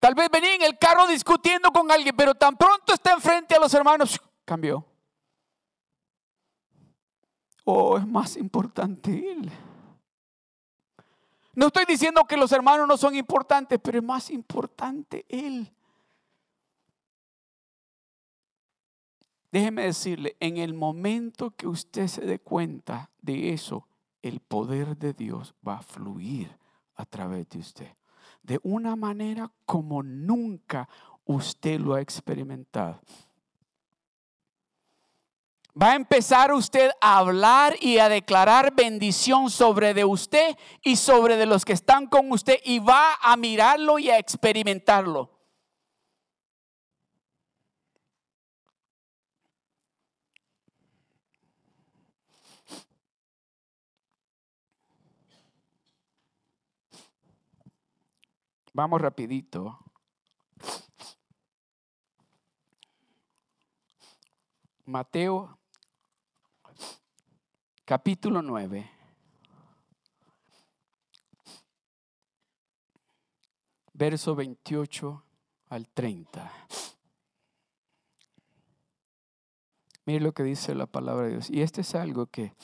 tal 0.00 0.14
vez 0.14 0.30
venía 0.30 0.54
en 0.54 0.62
el 0.62 0.78
carro 0.78 1.06
discutiendo 1.06 1.70
con 1.70 1.90
alguien, 1.90 2.16
pero 2.16 2.34
tan 2.34 2.56
pronto 2.56 2.94
está 2.94 3.12
enfrente 3.12 3.54
a 3.54 3.60
los 3.60 3.72
hermanos, 3.74 4.20
cambió. 4.44 4.84
Oh, 7.64 7.98
es 7.98 8.06
más 8.06 8.36
importante 8.36 9.32
Él. 9.32 9.50
No 11.54 11.66
estoy 11.68 11.84
diciendo 11.86 12.24
que 12.24 12.36
los 12.36 12.52
hermanos 12.52 12.86
no 12.86 12.96
son 12.96 13.16
importantes, 13.16 13.80
pero 13.82 13.98
es 13.98 14.04
más 14.04 14.30
importante 14.30 15.24
Él. 15.28 15.72
Déjeme 19.50 19.84
decirle, 19.84 20.36
en 20.38 20.58
el 20.58 20.74
momento 20.74 21.50
que 21.50 21.66
usted 21.66 22.08
se 22.08 22.20
dé 22.20 22.38
cuenta 22.38 23.10
de 23.22 23.54
eso, 23.54 23.88
el 24.26 24.40
poder 24.40 24.96
de 24.96 25.12
Dios 25.12 25.54
va 25.66 25.78
a 25.78 25.82
fluir 25.82 26.56
a 26.94 27.04
través 27.04 27.48
de 27.50 27.58
usted. 27.58 27.96
De 28.42 28.60
una 28.62 28.96
manera 28.96 29.50
como 29.64 30.02
nunca 30.02 30.88
usted 31.24 31.80
lo 31.80 31.94
ha 31.94 32.00
experimentado 32.00 33.00
va 35.80 35.92
a 35.92 35.94
empezar 35.94 36.52
usted 36.52 36.90
a 37.00 37.18
hablar 37.18 37.76
y 37.80 37.98
a 37.98 38.08
declarar 38.08 38.74
bendición 38.74 39.50
sobre 39.50 39.92
de 39.92 40.04
usted 40.04 40.56
y 40.82 40.96
sobre 40.96 41.36
de 41.36 41.46
los 41.46 41.64
que 41.64 41.74
están 41.74 42.06
con 42.06 42.32
usted 42.32 42.58
y 42.64 42.78
va 42.78 43.14
a 43.20 43.36
mirarlo 43.36 43.98
y 43.98 44.08
a 44.10 44.18
experimentarlo. 44.18 45.35
Vamos 58.76 59.00
rapidito. 59.00 59.78
Mateo 64.84 65.58
capítulo 67.86 68.42
9. 68.42 68.90
Verso 73.94 74.34
28 74.34 75.24
al 75.70 75.88
30. 75.88 76.52
Mire 80.04 80.20
lo 80.20 80.34
que 80.34 80.42
dice 80.42 80.74
la 80.74 80.84
palabra 80.84 81.24
de 81.24 81.32
Dios. 81.32 81.48
Y 81.48 81.62
este 81.62 81.80
es 81.80 81.94
algo 81.94 82.26
que 82.26 82.54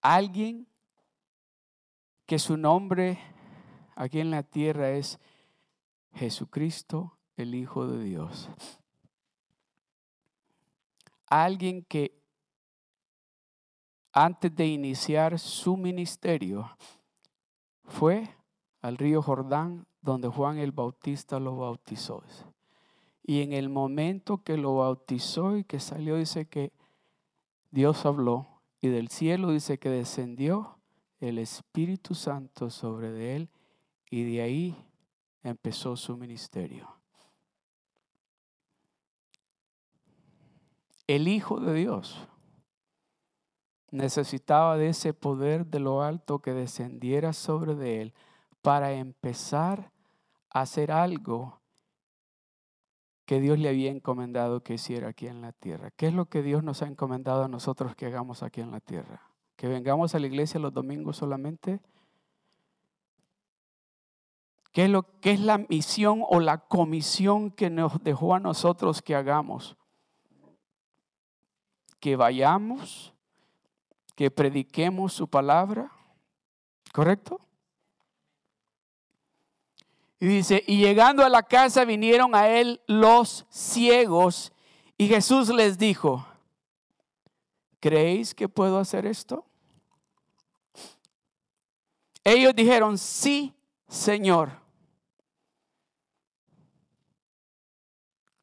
alguien 0.00 0.66
que 2.26 2.40
su 2.40 2.56
nombre 2.56 3.33
aquí 3.94 4.20
en 4.20 4.30
la 4.30 4.42
tierra 4.42 4.90
es 4.90 5.18
Jesucristo, 6.14 7.18
el 7.36 7.54
Hijo 7.54 7.86
de 7.86 8.04
Dios. 8.04 8.48
Alguien 11.26 11.82
que 11.82 12.24
antes 14.12 14.54
de 14.54 14.66
iniciar 14.66 15.40
su 15.40 15.76
ministerio, 15.76 16.70
fue 17.84 18.28
al 18.80 18.96
río 18.96 19.20
Jordán 19.22 19.86
donde 20.02 20.28
Juan 20.28 20.58
el 20.58 20.70
Bautista 20.70 21.40
lo 21.40 21.56
bautizó. 21.56 22.22
Y 23.24 23.42
en 23.42 23.52
el 23.52 23.68
momento 23.68 24.42
que 24.44 24.56
lo 24.56 24.76
bautizó 24.76 25.56
y 25.56 25.64
que 25.64 25.80
salió, 25.80 26.16
dice 26.16 26.46
que 26.46 26.72
Dios 27.70 28.06
habló 28.06 28.46
y 28.80 28.88
del 28.88 29.08
cielo 29.08 29.50
dice 29.50 29.78
que 29.78 29.88
descendió 29.88 30.78
el 31.18 31.38
Espíritu 31.38 32.14
Santo 32.14 32.70
sobre 32.70 33.10
de 33.10 33.36
él 33.36 33.50
y 34.14 34.22
de 34.22 34.42
ahí 34.42 34.76
empezó 35.42 35.96
su 35.96 36.16
ministerio. 36.16 36.88
El 41.08 41.26
Hijo 41.26 41.58
de 41.58 41.74
Dios 41.74 42.28
necesitaba 43.90 44.76
de 44.76 44.90
ese 44.90 45.14
poder 45.14 45.66
de 45.66 45.80
lo 45.80 46.00
alto 46.00 46.38
que 46.38 46.52
descendiera 46.52 47.32
sobre 47.32 47.74
de 47.74 48.02
él 48.02 48.14
para 48.62 48.92
empezar 48.92 49.90
a 50.48 50.60
hacer 50.60 50.92
algo 50.92 51.58
que 53.24 53.40
Dios 53.40 53.58
le 53.58 53.68
había 53.68 53.90
encomendado 53.90 54.62
que 54.62 54.74
hiciera 54.74 55.08
aquí 55.08 55.26
en 55.26 55.40
la 55.40 55.50
tierra. 55.50 55.90
¿Qué 55.90 56.06
es 56.06 56.14
lo 56.14 56.26
que 56.26 56.44
Dios 56.44 56.62
nos 56.62 56.82
ha 56.82 56.86
encomendado 56.86 57.42
a 57.42 57.48
nosotros 57.48 57.96
que 57.96 58.06
hagamos 58.06 58.44
aquí 58.44 58.60
en 58.60 58.70
la 58.70 58.78
tierra? 58.78 59.22
¿Que 59.56 59.66
vengamos 59.66 60.14
a 60.14 60.20
la 60.20 60.28
iglesia 60.28 60.60
los 60.60 60.72
domingos 60.72 61.16
solamente? 61.16 61.80
¿Qué 64.74 64.84
es, 64.84 64.90
lo, 64.90 65.04
qué 65.20 65.30
es 65.30 65.40
la 65.40 65.56
misión 65.56 66.22
o 66.28 66.38
la 66.40 66.58
comisión 66.58 67.50
que 67.50 67.70
nos 67.70 68.04
dejó 68.04 68.34
a 68.34 68.40
nosotros 68.40 69.00
que 69.00 69.14
hagamos? 69.14 69.74
Que 72.00 72.16
vayamos 72.16 73.14
que 74.14 74.30
prediquemos 74.30 75.12
su 75.12 75.28
palabra. 75.28 75.90
¿Correcto? 76.92 77.40
Y 80.20 80.26
dice, 80.26 80.62
y 80.66 80.78
llegando 80.78 81.24
a 81.24 81.28
la 81.28 81.42
casa 81.42 81.84
vinieron 81.84 82.34
a 82.34 82.48
él 82.48 82.80
los 82.86 83.46
ciegos 83.50 84.52
y 84.96 85.08
Jesús 85.08 85.48
les 85.48 85.76
dijo, 85.76 86.24
¿creéis 87.80 88.34
que 88.34 88.48
puedo 88.48 88.78
hacer 88.78 89.06
esto? 89.06 89.44
Ellos 92.22 92.54
dijeron, 92.54 92.96
sí, 92.96 93.54
Señor. 93.88 94.63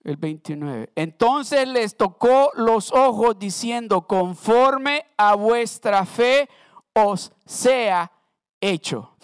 El 0.04 0.18
29. 0.18 0.92
Entonces 0.96 1.68
les 1.68 1.96
tocó 1.96 2.52
los 2.56 2.92
ojos 2.92 3.38
diciendo, 3.38 4.08
conforme 4.08 5.06
a 5.18 5.36
vuestra 5.36 6.06
fe 6.06 6.50
os 6.94 7.32
sea 7.46 8.12
hecho. 8.60 9.16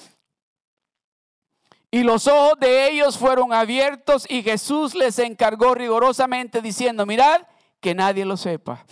Y 1.89 2.03
los 2.03 2.27
ojos 2.27 2.59
de 2.59 2.89
ellos 2.89 3.17
fueron 3.17 3.53
abiertos 3.53 4.29
y 4.29 4.43
Jesús 4.43 4.93
les 4.93 5.19
encargó 5.19 5.73
rigurosamente 5.73 6.61
diciendo, 6.61 7.05
mirad, 7.05 7.41
que 7.79 7.95
nadie 7.95 8.25
lo 8.25 8.37
sepa. 8.37 8.85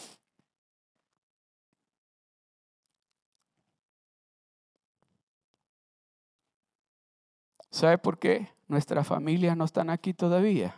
¿Sabe 7.69 7.97
por 7.97 8.17
qué? 8.17 8.47
Nuestras 8.67 9.05
familias 9.05 9.57
no 9.57 9.65
están 9.65 9.89
aquí 9.89 10.13
todavía 10.13 10.73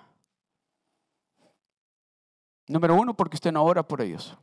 Número 2.68 2.96
uno, 2.96 3.16
porque 3.16 3.36
usted 3.36 3.52
no 3.52 3.64
ora 3.64 3.88
por 3.88 4.02
ellos. 4.02 4.38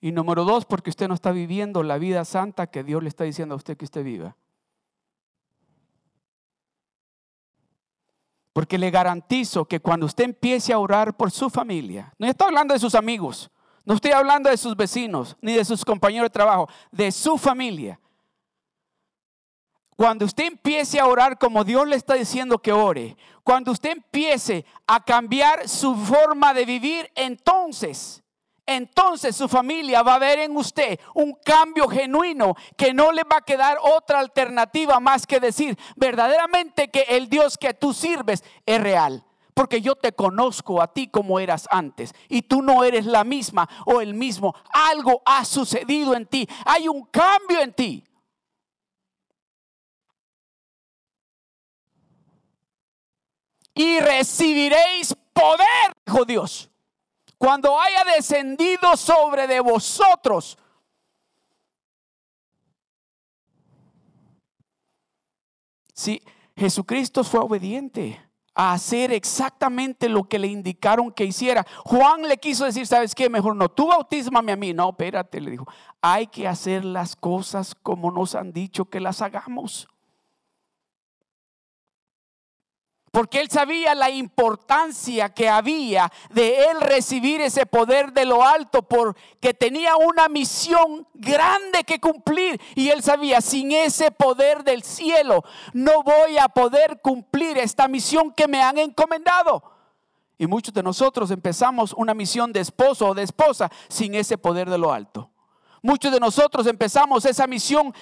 Y 0.00 0.12
número 0.12 0.44
dos, 0.44 0.66
porque 0.66 0.90
usted 0.90 1.08
no 1.08 1.14
está 1.14 1.32
viviendo 1.32 1.82
la 1.82 1.96
vida 1.96 2.24
santa 2.26 2.66
que 2.66 2.84
Dios 2.84 3.02
le 3.02 3.08
está 3.08 3.24
diciendo 3.24 3.54
a 3.54 3.56
usted 3.56 3.76
que 3.76 3.86
usted 3.86 4.04
viva. 4.04 4.36
Porque 8.52 8.76
le 8.76 8.90
garantizo 8.90 9.64
que 9.64 9.80
cuando 9.80 10.04
usted 10.04 10.24
empiece 10.24 10.74
a 10.74 10.78
orar 10.78 11.16
por 11.16 11.30
su 11.30 11.48
familia, 11.48 12.12
no 12.18 12.26
estoy 12.26 12.48
hablando 12.48 12.74
de 12.74 12.80
sus 12.80 12.94
amigos, 12.94 13.50
no 13.86 13.94
estoy 13.94 14.12
hablando 14.12 14.50
de 14.50 14.58
sus 14.58 14.76
vecinos, 14.76 15.36
ni 15.40 15.54
de 15.54 15.64
sus 15.64 15.84
compañeros 15.84 16.26
de 16.26 16.34
trabajo, 16.34 16.68
de 16.92 17.10
su 17.10 17.38
familia. 17.38 17.98
Cuando 19.96 20.24
usted 20.24 20.44
empiece 20.46 20.98
a 20.98 21.06
orar 21.06 21.38
como 21.38 21.62
Dios 21.62 21.86
le 21.86 21.96
está 21.96 22.14
diciendo 22.14 22.58
que 22.58 22.72
ore, 22.72 23.16
cuando 23.44 23.70
usted 23.70 23.90
empiece 23.90 24.64
a 24.86 25.04
cambiar 25.04 25.68
su 25.68 25.94
forma 25.94 26.52
de 26.52 26.64
vivir, 26.64 27.10
entonces, 27.14 28.22
entonces 28.66 29.36
su 29.36 29.48
familia 29.48 30.02
va 30.02 30.14
a 30.14 30.18
ver 30.18 30.40
en 30.40 30.56
usted 30.56 30.98
un 31.14 31.34
cambio 31.44 31.86
genuino 31.86 32.56
que 32.76 32.92
no 32.92 33.12
le 33.12 33.22
va 33.22 33.36
a 33.36 33.44
quedar 33.44 33.78
otra 33.80 34.18
alternativa 34.18 34.98
más 34.98 35.26
que 35.26 35.38
decir 35.38 35.78
verdaderamente 35.94 36.88
que 36.88 37.02
el 37.10 37.28
Dios 37.28 37.56
que 37.56 37.74
tú 37.74 37.92
sirves 37.92 38.42
es 38.66 38.80
real. 38.80 39.24
Porque 39.52 39.80
yo 39.80 39.94
te 39.94 40.12
conozco 40.12 40.82
a 40.82 40.92
ti 40.92 41.06
como 41.06 41.38
eras 41.38 41.68
antes 41.70 42.12
y 42.28 42.42
tú 42.42 42.60
no 42.60 42.82
eres 42.82 43.06
la 43.06 43.22
misma 43.22 43.68
o 43.86 44.00
el 44.00 44.12
mismo. 44.14 44.52
Algo 44.72 45.22
ha 45.24 45.44
sucedido 45.44 46.16
en 46.16 46.26
ti. 46.26 46.48
Hay 46.64 46.88
un 46.88 47.04
cambio 47.04 47.60
en 47.60 47.72
ti. 47.72 48.04
Y 53.74 54.00
recibiréis 54.00 55.14
poder, 55.32 55.92
dijo 56.06 56.24
Dios 56.24 56.70
cuando 57.44 57.78
haya 57.78 58.04
descendido 58.16 58.96
sobre 58.96 59.46
de 59.46 59.60
vosotros. 59.60 60.56
Si 65.92 66.22
Jesucristo 66.56 67.22
fue 67.22 67.40
obediente 67.40 68.18
a 68.54 68.72
hacer 68.72 69.12
exactamente 69.12 70.08
lo 70.08 70.24
que 70.24 70.38
le 70.38 70.46
indicaron 70.46 71.12
que 71.12 71.26
hiciera. 71.26 71.66
Juan 71.84 72.22
le 72.22 72.38
quiso 72.38 72.64
decir, 72.64 72.86
¿sabes 72.86 73.14
qué? 73.14 73.28
Mejor 73.28 73.56
no, 73.56 73.68
tú 73.68 73.88
bautízame 73.88 74.52
a 74.52 74.56
mí. 74.56 74.72
No, 74.72 74.88
espérate, 74.88 75.38
le 75.38 75.50
dijo, 75.50 75.66
hay 76.00 76.28
que 76.28 76.48
hacer 76.48 76.84
las 76.84 77.14
cosas 77.14 77.74
como 77.74 78.10
nos 78.10 78.34
han 78.34 78.52
dicho 78.52 78.86
que 78.86 79.00
las 79.00 79.20
hagamos. 79.20 79.86
Porque 83.14 83.40
él 83.40 83.48
sabía 83.48 83.94
la 83.94 84.10
importancia 84.10 85.28
que 85.28 85.48
había 85.48 86.10
de 86.30 86.64
él 86.64 86.80
recibir 86.80 87.40
ese 87.40 87.64
poder 87.64 88.12
de 88.12 88.24
lo 88.24 88.44
alto, 88.44 88.82
porque 88.82 89.54
tenía 89.54 89.94
una 89.94 90.26
misión 90.26 91.06
grande 91.14 91.84
que 91.84 92.00
cumplir. 92.00 92.60
Y 92.74 92.88
él 92.88 93.04
sabía, 93.04 93.40
sin 93.40 93.70
ese 93.70 94.10
poder 94.10 94.64
del 94.64 94.82
cielo, 94.82 95.44
no 95.72 96.02
voy 96.02 96.38
a 96.38 96.48
poder 96.48 97.00
cumplir 97.02 97.56
esta 97.56 97.86
misión 97.86 98.32
que 98.32 98.48
me 98.48 98.60
han 98.60 98.78
encomendado. 98.78 99.62
Y 100.36 100.48
muchos 100.48 100.74
de 100.74 100.82
nosotros 100.82 101.30
empezamos 101.30 101.94
una 101.96 102.14
misión 102.14 102.52
de 102.52 102.58
esposo 102.58 103.06
o 103.06 103.14
de 103.14 103.22
esposa 103.22 103.70
sin 103.86 104.16
ese 104.16 104.36
poder 104.38 104.68
de 104.68 104.78
lo 104.78 104.92
alto. 104.92 105.30
Muchos 105.84 106.10
de 106.10 106.18
nosotros 106.18 106.66
empezamos 106.66 107.26
esa 107.26 107.46
misión 107.46 107.92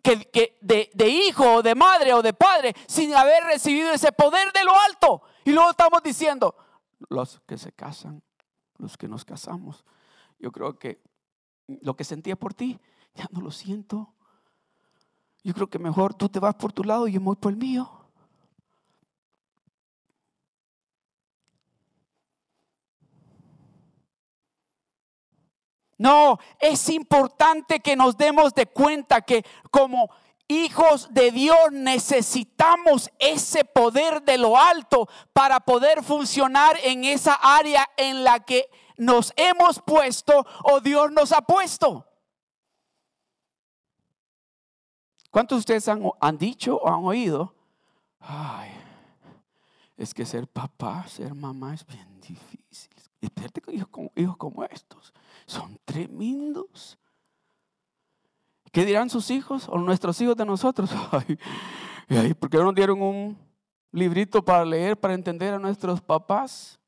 que, 0.00 0.56
de, 0.60 1.08
hijo 1.08 1.54
o 1.54 1.62
de 1.62 1.74
madre 1.74 2.14
o 2.14 2.22
de 2.22 2.32
padre 2.32 2.72
sin 2.86 3.12
haber 3.16 3.42
recibido 3.42 3.90
ese 3.90 4.12
poder 4.12 4.52
de 4.52 4.62
lo 4.62 4.70
alto. 4.78 5.22
Y 5.44 5.50
luego 5.50 5.70
estamos 5.70 6.00
diciendo, 6.04 6.54
los 7.08 7.40
que 7.40 7.58
se 7.58 7.72
casan, 7.72 8.22
los 8.78 8.96
que 8.96 9.08
nos 9.08 9.24
casamos, 9.24 9.84
yo 10.38 10.52
creo 10.52 10.78
que 10.78 11.02
lo 11.66 11.96
que 11.96 12.04
sentía 12.04 12.36
por 12.36 12.54
ti, 12.54 12.78
ya 13.16 13.26
no 13.32 13.40
lo 13.40 13.50
siento. 13.50 14.14
Yo 15.42 15.52
creo 15.52 15.68
que 15.68 15.80
mejor 15.80 16.14
tú 16.14 16.28
te 16.28 16.38
vas 16.38 16.54
por 16.54 16.72
tu 16.72 16.84
lado 16.84 17.08
y 17.08 17.12
yo 17.14 17.20
voy 17.20 17.34
por 17.34 17.50
el 17.50 17.58
mío. 17.58 18.01
No, 25.98 26.38
es 26.58 26.88
importante 26.88 27.80
que 27.80 27.96
nos 27.96 28.16
demos 28.16 28.54
de 28.54 28.66
cuenta 28.66 29.20
que 29.22 29.44
como 29.70 30.10
hijos 30.48 31.08
de 31.12 31.30
Dios 31.30 31.72
necesitamos 31.72 33.10
ese 33.18 33.64
poder 33.64 34.22
de 34.22 34.38
lo 34.38 34.56
alto 34.56 35.08
para 35.32 35.60
poder 35.60 36.02
funcionar 36.02 36.76
en 36.82 37.04
esa 37.04 37.34
área 37.34 37.88
en 37.96 38.24
la 38.24 38.40
que 38.40 38.68
nos 38.96 39.32
hemos 39.36 39.80
puesto 39.80 40.46
o 40.64 40.80
Dios 40.80 41.10
nos 41.12 41.32
ha 41.32 41.42
puesto. 41.42 42.06
¿Cuántos 45.30 45.56
de 45.56 45.60
ustedes 45.60 45.88
han, 45.88 46.38
dicho 46.38 46.76
o 46.76 46.88
han 46.88 47.04
oído? 47.04 47.54
Ay, 48.20 48.70
es 49.96 50.12
que 50.12 50.26
ser 50.26 50.46
papá, 50.46 51.06
ser 51.08 51.34
mamá 51.34 51.72
es 51.74 51.86
bien 51.86 52.20
difícil. 52.20 52.92
Espérate 53.22 53.60
con 53.60 54.10
hijos 54.16 54.36
como 54.36 54.64
estos 54.64 55.14
son 55.46 55.78
tremendos. 55.84 56.98
¿Qué 58.72 58.84
dirán 58.84 59.08
sus 59.08 59.30
hijos 59.30 59.68
o 59.68 59.78
nuestros 59.78 60.20
hijos 60.20 60.36
de 60.36 60.44
nosotros? 60.44 60.90
Ay, 62.08 62.34
¿Por 62.34 62.50
qué 62.50 62.56
no 62.56 62.64
nos 62.64 62.74
dieron 62.74 63.00
un 63.00 63.38
librito 63.92 64.44
para 64.44 64.64
leer, 64.64 64.98
para 64.98 65.14
entender 65.14 65.54
a 65.54 65.58
nuestros 65.58 66.00
papás? 66.00 66.80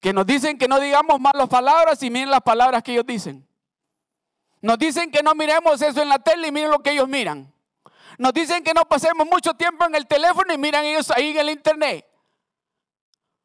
Que 0.00 0.12
nos 0.12 0.26
dicen 0.26 0.56
que 0.56 0.68
no 0.68 0.78
digamos 0.78 1.20
malas 1.20 1.48
palabras 1.48 2.00
y 2.02 2.10
miren 2.10 2.30
las 2.30 2.42
palabras 2.42 2.84
que 2.84 2.92
ellos 2.92 3.06
dicen. 3.06 3.46
Nos 4.60 4.78
dicen 4.78 5.10
que 5.10 5.24
no 5.24 5.34
miremos 5.34 5.82
eso 5.82 6.00
en 6.00 6.08
la 6.08 6.20
tele 6.20 6.48
y 6.48 6.52
miren 6.52 6.70
lo 6.70 6.78
que 6.80 6.92
ellos 6.92 7.08
miran. 7.08 7.52
Nos 8.16 8.32
dicen 8.32 8.62
que 8.62 8.74
no 8.74 8.84
pasemos 8.84 9.26
mucho 9.26 9.54
tiempo 9.54 9.84
en 9.86 9.96
el 9.96 10.06
teléfono 10.06 10.54
y 10.54 10.58
miran 10.58 10.84
ellos 10.84 11.10
ahí 11.10 11.30
en 11.30 11.38
el 11.38 11.50
internet. 11.50 12.06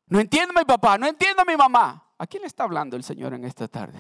No 0.08 0.20
entiendo 0.20 0.54
a 0.56 0.62
mi 0.62 0.66
papá, 0.66 0.98
no 0.98 1.06
entiendo 1.06 1.42
a 1.42 1.46
mi 1.46 1.56
mamá. 1.56 2.04
¿A 2.18 2.26
quién 2.26 2.42
le 2.42 2.48
está 2.48 2.64
hablando 2.64 2.96
el 2.96 3.04
Señor 3.04 3.34
en 3.34 3.44
esta 3.44 3.68
tarde? 3.68 4.00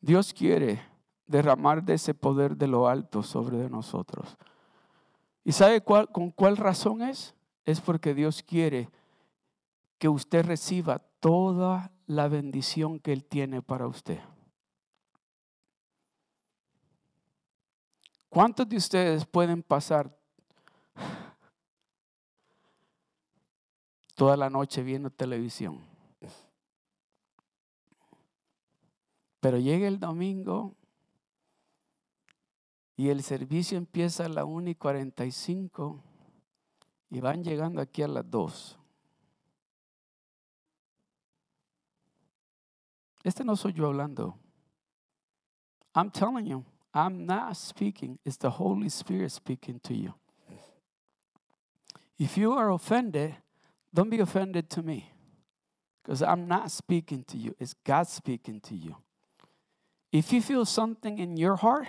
Dios 0.00 0.32
quiere 0.32 0.80
derramar 1.26 1.82
de 1.82 1.94
ese 1.94 2.14
poder 2.14 2.56
de 2.56 2.68
lo 2.68 2.88
alto 2.88 3.22
sobre 3.22 3.58
de 3.58 3.68
nosotros. 3.68 4.36
¿Y 5.44 5.52
sabe 5.52 5.80
cuál, 5.80 6.08
con 6.10 6.30
cuál 6.30 6.56
razón 6.56 7.02
es? 7.02 7.34
Es 7.64 7.80
porque 7.80 8.14
Dios 8.14 8.42
quiere 8.42 8.88
que 9.98 10.08
usted 10.08 10.46
reciba 10.46 11.00
toda 11.20 11.90
la 12.06 12.28
bendición 12.28 13.00
que 13.00 13.12
Él 13.12 13.24
tiene 13.24 13.60
para 13.60 13.86
usted. 13.86 14.20
¿Cuántos 18.28 18.68
de 18.68 18.76
ustedes 18.76 19.26
pueden 19.26 19.62
pasar 19.62 20.18
toda 24.18 24.36
la 24.36 24.50
noche 24.50 24.82
viendo 24.82 25.10
televisión. 25.10 25.80
Pero 29.38 29.58
llega 29.58 29.86
el 29.86 30.00
domingo 30.00 30.74
y 32.96 33.10
el 33.10 33.22
servicio 33.22 33.78
empieza 33.78 34.26
a 34.26 34.28
las 34.28 34.44
1 34.44 34.70
y 34.70 34.74
45 34.74 36.02
y 37.10 37.20
van 37.20 37.44
llegando 37.44 37.80
aquí 37.80 38.02
a 38.02 38.08
las 38.08 38.28
2. 38.28 38.76
Este 43.22 43.44
no 43.44 43.54
soy 43.54 43.72
yo 43.72 43.86
hablando. 43.86 44.36
I'm 45.94 46.10
telling 46.10 46.44
you, 46.44 46.64
I'm 46.98 47.26
not 47.26 47.56
speaking. 47.56 48.18
It's 48.24 48.36
the 48.36 48.50
Holy 48.50 48.88
Spirit 48.88 49.30
speaking 49.30 49.78
to 49.84 49.94
you. 49.94 50.14
If 52.18 52.36
you 52.36 52.52
are 52.54 52.72
offended, 52.72 53.36
don't 53.94 54.10
be 54.10 54.18
offended 54.18 54.68
to 54.70 54.82
me. 54.82 55.12
Because 56.02 56.22
I'm 56.22 56.48
not 56.48 56.72
speaking 56.72 57.22
to 57.28 57.36
you, 57.36 57.54
it's 57.60 57.74
God 57.84 58.08
speaking 58.08 58.60
to 58.62 58.74
you. 58.74 58.96
If 60.10 60.32
you 60.32 60.42
feel 60.42 60.64
something 60.64 61.18
in 61.18 61.36
your 61.36 61.54
heart, 61.54 61.86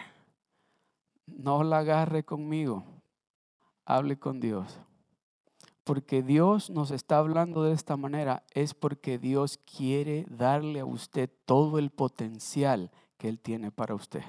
no 1.26 1.58
la 1.58 1.80
agarre 1.80 2.24
conmigo. 2.24 2.84
Hable 3.88 4.20
con 4.20 4.40
Dios. 4.40 4.78
Porque 5.86 6.22
Dios 6.22 6.70
nos 6.70 6.92
está 6.92 7.18
hablando 7.18 7.64
de 7.64 7.74
esta 7.74 7.98
manera, 7.98 8.44
es 8.54 8.76
porque 8.76 9.18
Dios 9.18 9.58
quiere 9.66 10.28
darle 10.30 10.82
a 10.82 10.86
usted 10.86 11.32
todo 11.46 11.80
el 11.80 11.90
potencial 11.90 12.92
que 13.18 13.28
Él 13.28 13.40
tiene 13.40 13.72
para 13.72 13.96
usted. 13.96 14.22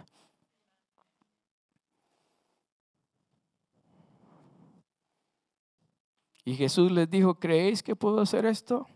Y 6.45 6.55
Jesús 6.55 6.91
les 6.91 7.09
dijo, 7.11 7.35
¿creéis 7.35 7.83
que 7.83 7.95
puedo 7.95 8.21
hacer 8.21 8.47
esto? 8.47 8.87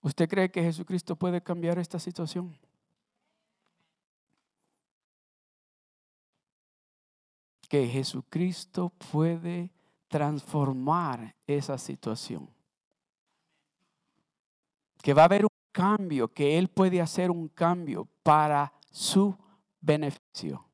¿Usted 0.00 0.28
cree 0.28 0.50
que 0.50 0.62
Jesucristo 0.62 1.14
puede 1.16 1.42
cambiar 1.42 1.78
esta 1.78 1.98
situación? 1.98 2.58
Que 7.68 7.86
Jesucristo 7.86 8.90
puede 9.10 9.70
transformar 10.08 11.34
esa 11.46 11.78
situación. 11.78 12.48
Que 15.02 15.14
va 15.14 15.22
a 15.22 15.24
haber 15.26 15.44
un 15.44 15.48
cambio, 15.72 16.28
que 16.28 16.58
Él 16.58 16.68
puede 16.68 17.00
hacer 17.00 17.30
un 17.30 17.48
cambio 17.48 18.06
para 18.22 18.72
su 18.90 19.36
beneficio. 19.80 20.64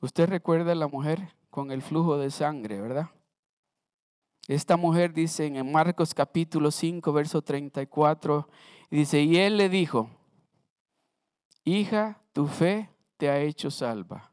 Usted 0.00 0.28
recuerda 0.28 0.72
a 0.72 0.76
la 0.76 0.88
mujer 0.88 1.34
con 1.50 1.70
el 1.70 1.82
flujo 1.82 2.16
de 2.16 2.30
sangre, 2.30 2.80
¿verdad? 2.80 3.10
Esta 4.48 4.76
mujer 4.76 5.12
dice 5.12 5.46
en 5.46 5.70
Marcos 5.70 6.14
capítulo 6.14 6.70
5, 6.70 7.12
verso 7.12 7.42
34, 7.42 8.48
dice, 8.90 9.22
y 9.22 9.36
él 9.36 9.58
le 9.58 9.68
dijo, 9.68 10.10
hija, 11.64 12.22
tu 12.32 12.46
fe 12.46 12.88
te 13.16 13.28
ha 13.28 13.38
hecho 13.40 13.70
salva. 13.70 14.32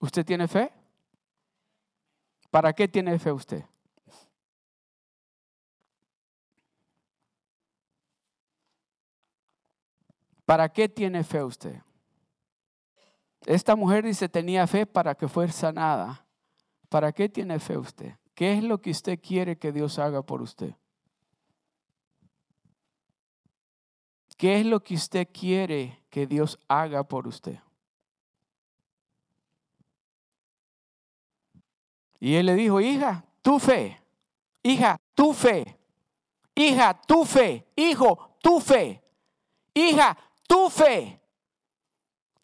¿Usted 0.00 0.24
tiene 0.24 0.48
fe? 0.48 0.72
¿Para 2.50 2.72
qué 2.72 2.88
tiene 2.88 3.18
fe 3.18 3.30
usted? 3.30 3.64
¿Para 10.48 10.70
qué 10.70 10.88
tiene 10.88 11.22
fe 11.24 11.44
usted? 11.44 11.78
Esta 13.44 13.76
mujer 13.76 14.02
dice 14.02 14.30
tenía 14.30 14.66
fe 14.66 14.86
para 14.86 15.14
que 15.14 15.28
fuera 15.28 15.52
sanada. 15.52 16.26
¿Para 16.88 17.12
qué 17.12 17.28
tiene 17.28 17.58
fe 17.58 17.76
usted? 17.76 18.14
¿Qué 18.34 18.54
es 18.54 18.64
lo 18.64 18.80
que 18.80 18.90
usted 18.90 19.20
quiere 19.20 19.58
que 19.58 19.72
Dios 19.72 19.98
haga 19.98 20.22
por 20.22 20.40
usted? 20.40 20.74
¿Qué 24.38 24.58
es 24.58 24.64
lo 24.64 24.82
que 24.82 24.94
usted 24.94 25.28
quiere 25.30 26.02
que 26.08 26.26
Dios 26.26 26.58
haga 26.66 27.04
por 27.04 27.28
usted? 27.28 27.58
Y 32.20 32.36
él 32.36 32.46
le 32.46 32.54
dijo, 32.54 32.80
hija, 32.80 33.22
tu 33.42 33.58
fe, 33.58 34.02
hija, 34.62 34.98
tu 35.14 35.34
fe, 35.34 35.78
hija, 36.54 36.98
tu 37.06 37.26
fe, 37.26 37.66
hijo, 37.76 38.38
tu 38.40 38.60
fe, 38.60 39.04
hija, 39.74 40.16
tu 40.48 40.68
fe 40.68 41.20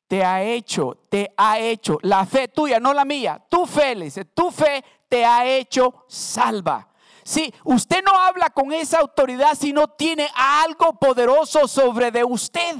te 0.06 0.22
ha 0.22 0.42
hecho, 0.42 0.96
te 1.08 1.32
ha 1.36 1.58
hecho, 1.58 1.98
la 2.02 2.24
fe 2.24 2.46
tuya, 2.46 2.78
no 2.78 2.94
la 2.94 3.04
mía, 3.04 3.44
tu 3.48 3.66
fe, 3.66 3.96
le 3.96 4.04
dice, 4.04 4.24
tu 4.24 4.52
fe 4.52 4.84
te 5.08 5.24
ha 5.24 5.44
hecho 5.44 6.04
salva. 6.06 6.88
Si 7.24 7.52
usted 7.64 8.04
no 8.04 8.12
habla 8.12 8.50
con 8.50 8.72
esa 8.72 9.00
autoridad 9.00 9.54
si 9.54 9.72
no 9.72 9.88
tiene 9.88 10.28
algo 10.34 10.92
poderoso 10.92 11.66
sobre 11.66 12.10
de 12.10 12.22
usted. 12.22 12.76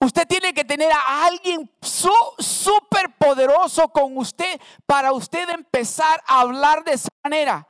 Usted 0.00 0.26
tiene 0.26 0.54
que 0.54 0.64
tener 0.64 0.90
a 0.92 1.26
alguien 1.26 1.70
súper 1.80 3.14
poderoso 3.18 3.88
con 3.88 4.16
usted 4.16 4.60
para 4.86 5.12
usted 5.12 5.48
empezar 5.50 6.22
a 6.26 6.40
hablar 6.40 6.84
de 6.84 6.92
esa 6.92 7.08
manera. 7.22 7.66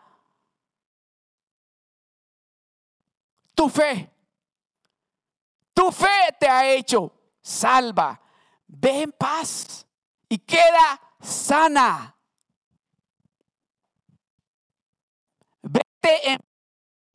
Tu 3.56 3.68
fe. 3.70 4.10
Tu 5.72 5.90
fe 5.90 6.36
te 6.38 6.46
ha 6.46 6.70
hecho 6.70 7.10
salva. 7.40 8.20
Ve 8.68 9.02
en 9.02 9.12
paz 9.12 9.86
y 10.28 10.38
queda 10.38 11.00
sana. 11.20 12.14
Vete 15.62 16.32
en 16.32 16.38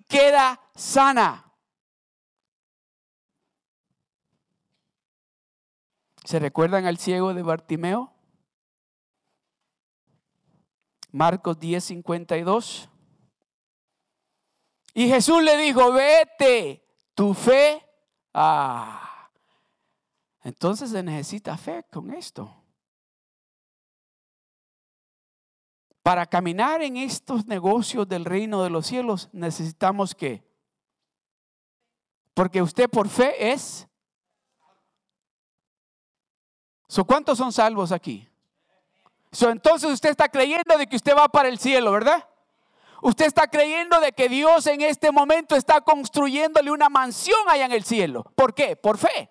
queda 0.08 0.60
sana. 0.76 1.54
¿Se 6.24 6.40
recuerdan 6.40 6.86
al 6.86 6.98
ciego 6.98 7.34
de 7.34 7.44
Bartimeo? 7.44 8.14
Marcos 11.12 11.60
10, 11.60 11.84
52. 11.84 12.91
Y 14.94 15.08
Jesús 15.08 15.42
le 15.42 15.58
dijo, 15.58 15.92
vete, 15.92 16.86
tu 17.16 17.34
fe. 17.34 17.86
Ah, 18.34 19.30
entonces 20.44 20.92
se 20.92 21.04
necesita 21.04 21.58
fe 21.58 21.84
con 21.92 22.12
esto. 22.14 22.56
Para 26.04 26.26
caminar 26.26 26.82
en 26.82 26.98
estos 26.98 27.46
negocios 27.46 28.08
del 28.08 28.26
reino 28.26 28.64
de 28.64 28.70
los 28.70 28.88
cielos 28.88 29.30
necesitamos 29.32 30.16
que, 30.16 30.44
porque 32.34 32.62
usted 32.62 32.90
por 32.90 33.08
fe 33.08 33.52
es 33.52 33.88
¿Cuántos 37.08 37.38
son 37.38 37.54
salvos 37.54 37.92
aquí? 37.92 38.28
entonces 39.40 39.90
usted 39.90 40.10
está 40.10 40.28
creyendo 40.28 40.78
de 40.78 40.88
que 40.88 40.98
usted 40.98 41.16
va 41.16 41.30
para 41.30 41.48
el 41.48 41.58
cielo, 41.58 41.94
¿verdad? 41.94 42.28
Usted 43.02 43.26
está 43.26 43.48
creyendo 43.48 44.00
de 44.00 44.12
que 44.12 44.30
Dios 44.30 44.68
en 44.68 44.82
este 44.82 45.12
momento 45.12 45.56
está 45.56 45.82
construyéndole 45.82 46.72
una 46.72 46.88
mansión 46.88 47.40
allá 47.48 47.66
en 47.66 47.72
el 47.72 47.84
cielo. 47.84 48.24
¿Por 48.36 48.54
qué? 48.54 48.76
Por 48.76 48.98
fe. 48.98 49.30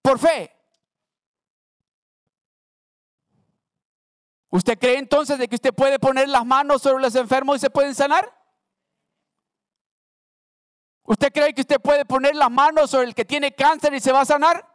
Por 0.00 0.18
fe. 0.18 0.54
¿Usted 4.50 4.78
cree 4.78 4.98
entonces 4.98 5.38
de 5.38 5.48
que 5.48 5.56
usted 5.56 5.74
puede 5.74 5.98
poner 5.98 6.28
las 6.28 6.44
manos 6.44 6.82
sobre 6.82 7.02
los 7.02 7.14
enfermos 7.16 7.56
y 7.56 7.60
se 7.60 7.70
pueden 7.70 7.94
sanar? 7.94 8.32
¿Usted 11.04 11.32
cree 11.32 11.52
que 11.52 11.62
usted 11.62 11.80
puede 11.80 12.04
poner 12.04 12.36
las 12.36 12.50
manos 12.50 12.90
sobre 12.90 13.06
el 13.06 13.14
que 13.14 13.24
tiene 13.24 13.54
cáncer 13.54 13.92
y 13.94 14.00
se 14.00 14.12
va 14.12 14.20
a 14.20 14.26
sanar? 14.26 14.71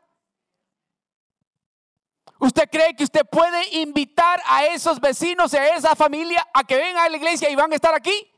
¿Usted 2.39 2.69
cree 2.69 2.95
que 2.95 3.03
usted 3.03 3.25
puede 3.25 3.79
invitar 3.79 4.39
a 4.47 4.65
esos 4.65 4.99
vecinos 4.99 5.53
y 5.53 5.57
a 5.57 5.75
esa 5.75 5.95
familia 5.95 6.47
a 6.53 6.63
que 6.63 6.75
vengan 6.75 7.05
a 7.05 7.09
la 7.09 7.17
iglesia 7.17 7.49
y 7.49 7.55
van 7.55 7.71
a 7.71 7.75
estar 7.75 7.95
aquí? 7.95 8.31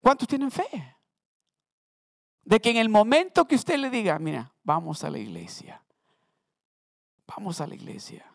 ¿Cuántos 0.00 0.28
tienen 0.28 0.50
fe? 0.50 0.96
De 2.42 2.60
que 2.60 2.70
en 2.70 2.76
el 2.76 2.88
momento 2.88 3.46
que 3.46 3.54
usted 3.54 3.78
le 3.78 3.88
diga, 3.88 4.18
mira, 4.18 4.52
vamos 4.62 5.02
a 5.02 5.10
la 5.10 5.18
iglesia, 5.18 5.82
vamos 7.26 7.60
a 7.60 7.66
la 7.66 7.74
iglesia. 7.74 8.33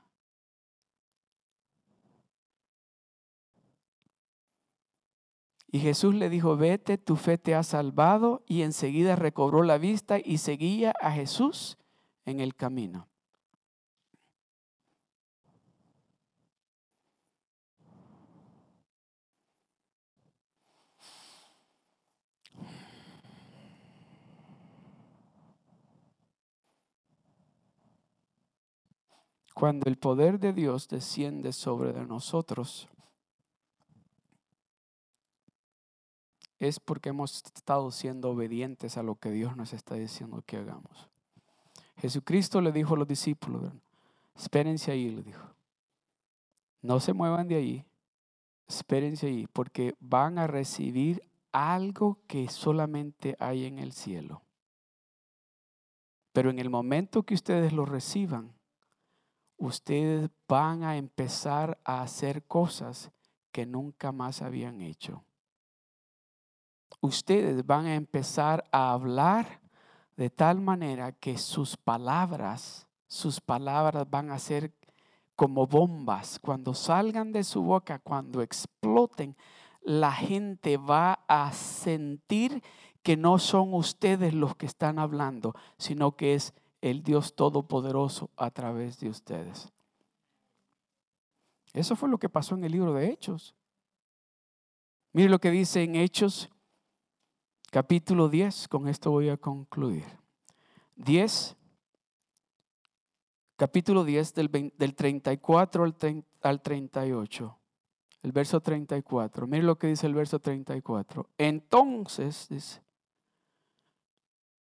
Y 5.71 5.79
Jesús 5.79 6.15
le 6.15 6.29
dijo, 6.29 6.57
vete, 6.57 6.97
tu 6.97 7.15
fe 7.15 7.37
te 7.37 7.53
ha 7.53 7.61
salvado. 7.61 8.43
Y 8.47 8.63
enseguida 8.63 9.15
recobró 9.15 9.61
la 9.61 9.77
vista 9.77 10.17
y 10.23 10.39
seguía 10.39 10.93
a 10.99 11.11
Jesús 11.11 11.77
en 12.25 12.39
el 12.39 12.55
camino. 12.55 13.07
Cuando 29.53 29.89
el 29.89 29.97
poder 29.97 30.39
de 30.39 30.53
Dios 30.53 30.87
desciende 30.87 31.51
sobre 31.51 31.93
nosotros, 32.05 32.87
es 36.59 36.79
porque 36.79 37.09
hemos 37.09 37.43
estado 37.55 37.89
siendo 37.89 38.31
obedientes 38.31 38.97
a 38.97 39.03
lo 39.03 39.15
que 39.15 39.31
Dios 39.31 39.55
nos 39.55 39.73
está 39.73 39.95
diciendo 39.95 40.43
que 40.45 40.57
hagamos. 40.57 41.09
Jesucristo 41.97 42.61
le 42.61 42.71
dijo 42.71 42.95
a 42.95 42.97
los 42.97 43.07
discípulos, 43.07 43.71
espérense 44.35 44.91
ahí, 44.91 45.09
le 45.09 45.23
dijo. 45.23 45.45
No 46.81 46.99
se 46.99 47.13
muevan 47.13 47.47
de 47.47 47.55
ahí, 47.55 47.85
espérense 48.67 49.27
ahí, 49.27 49.47
porque 49.47 49.95
van 49.99 50.37
a 50.37 50.47
recibir 50.47 51.23
algo 51.51 52.19
que 52.27 52.49
solamente 52.49 53.35
hay 53.39 53.65
en 53.65 53.79
el 53.79 53.93
cielo. 53.93 54.41
Pero 56.33 56.49
en 56.49 56.59
el 56.59 56.69
momento 56.69 57.23
que 57.23 57.33
ustedes 57.33 57.73
lo 57.73 57.85
reciban, 57.85 58.53
ustedes 59.57 60.29
van 60.47 60.83
a 60.83 60.97
empezar 60.97 61.79
a 61.83 62.01
hacer 62.01 62.43
cosas 62.43 63.11
que 63.51 63.65
nunca 63.65 64.11
más 64.11 64.41
habían 64.41 64.81
hecho 64.81 65.23
ustedes 67.01 67.65
van 67.65 67.85
a 67.85 67.95
empezar 67.95 68.63
a 68.71 68.91
hablar 68.91 69.61
de 70.17 70.29
tal 70.29 70.59
manera 70.59 71.11
que 71.13 71.37
sus 71.37 71.77
palabras, 71.77 72.87
sus 73.07 73.39
palabras 73.39 74.09
van 74.09 74.31
a 74.31 74.39
ser 74.39 74.73
como 75.35 75.65
bombas. 75.65 76.39
Cuando 76.39 76.73
salgan 76.73 77.31
de 77.31 77.43
su 77.43 77.63
boca, 77.63 77.99
cuando 77.99 78.41
exploten, 78.41 79.37
la 79.81 80.11
gente 80.11 80.75
va 80.75 81.23
a 81.27 81.53
sentir 81.53 82.61
que 83.01 83.15
no 83.15 83.39
son 83.39 83.73
ustedes 83.73 84.33
los 84.33 84.57
que 84.57 84.65
están 84.65 84.99
hablando, 84.99 85.55
sino 85.77 86.17
que 86.17 86.33
es 86.33 86.53
el 86.81 87.01
Dios 87.01 87.35
Todopoderoso 87.35 88.29
a 88.35 88.51
través 88.51 88.99
de 88.99 89.09
ustedes. 89.09 89.69
Eso 91.73 91.95
fue 91.95 92.09
lo 92.09 92.17
que 92.17 92.29
pasó 92.29 92.55
en 92.55 92.65
el 92.65 92.73
libro 92.73 92.93
de 92.93 93.09
Hechos. 93.09 93.55
Mire 95.13 95.29
lo 95.29 95.39
que 95.39 95.51
dice 95.51 95.83
en 95.83 95.95
Hechos 95.95 96.49
capítulo 97.69 98.29
10, 98.29 98.67
con 98.67 98.87
esto 98.87 99.11
voy 99.11 99.29
a 99.29 99.37
concluir. 99.37 100.05
10, 100.95 101.55
capítulo 103.55 104.03
10 104.03 104.33
del, 104.33 104.73
del 104.75 104.95
34 104.95 105.83
al, 105.83 105.95
al 106.41 106.61
38. 106.61 107.59
El 108.21 108.31
verso 108.31 108.59
34. 108.59 109.47
Mire 109.47 109.63
lo 109.63 109.77
que 109.77 109.87
dice 109.87 110.07
el 110.07 110.13
verso 110.13 110.39
34. 110.39 111.29
Entonces, 111.37 112.47
dice, 112.49 112.81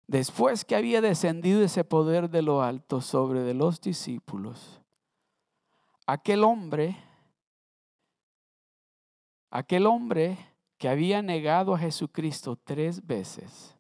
después 0.08 0.66
que 0.66 0.76
había 0.76 1.02
descendido 1.02 1.64
ese 1.64 1.84
poder 1.84 2.30
de 2.30 2.42
lo 2.42 2.62
alto 2.62 3.02
sobre 3.02 3.42
de 3.42 3.54
los 3.54 3.80
discípulos, 3.80 4.82
aquel 6.06 6.44
hombre, 6.44 6.98
aquel 9.52 9.86
hombre 9.88 10.55
que 10.78 10.90
había 10.90 11.22
negado 11.22 11.74
a 11.74 11.80
Jesucristo 11.80 12.58
tres 12.58 13.06
veces, 13.06 13.78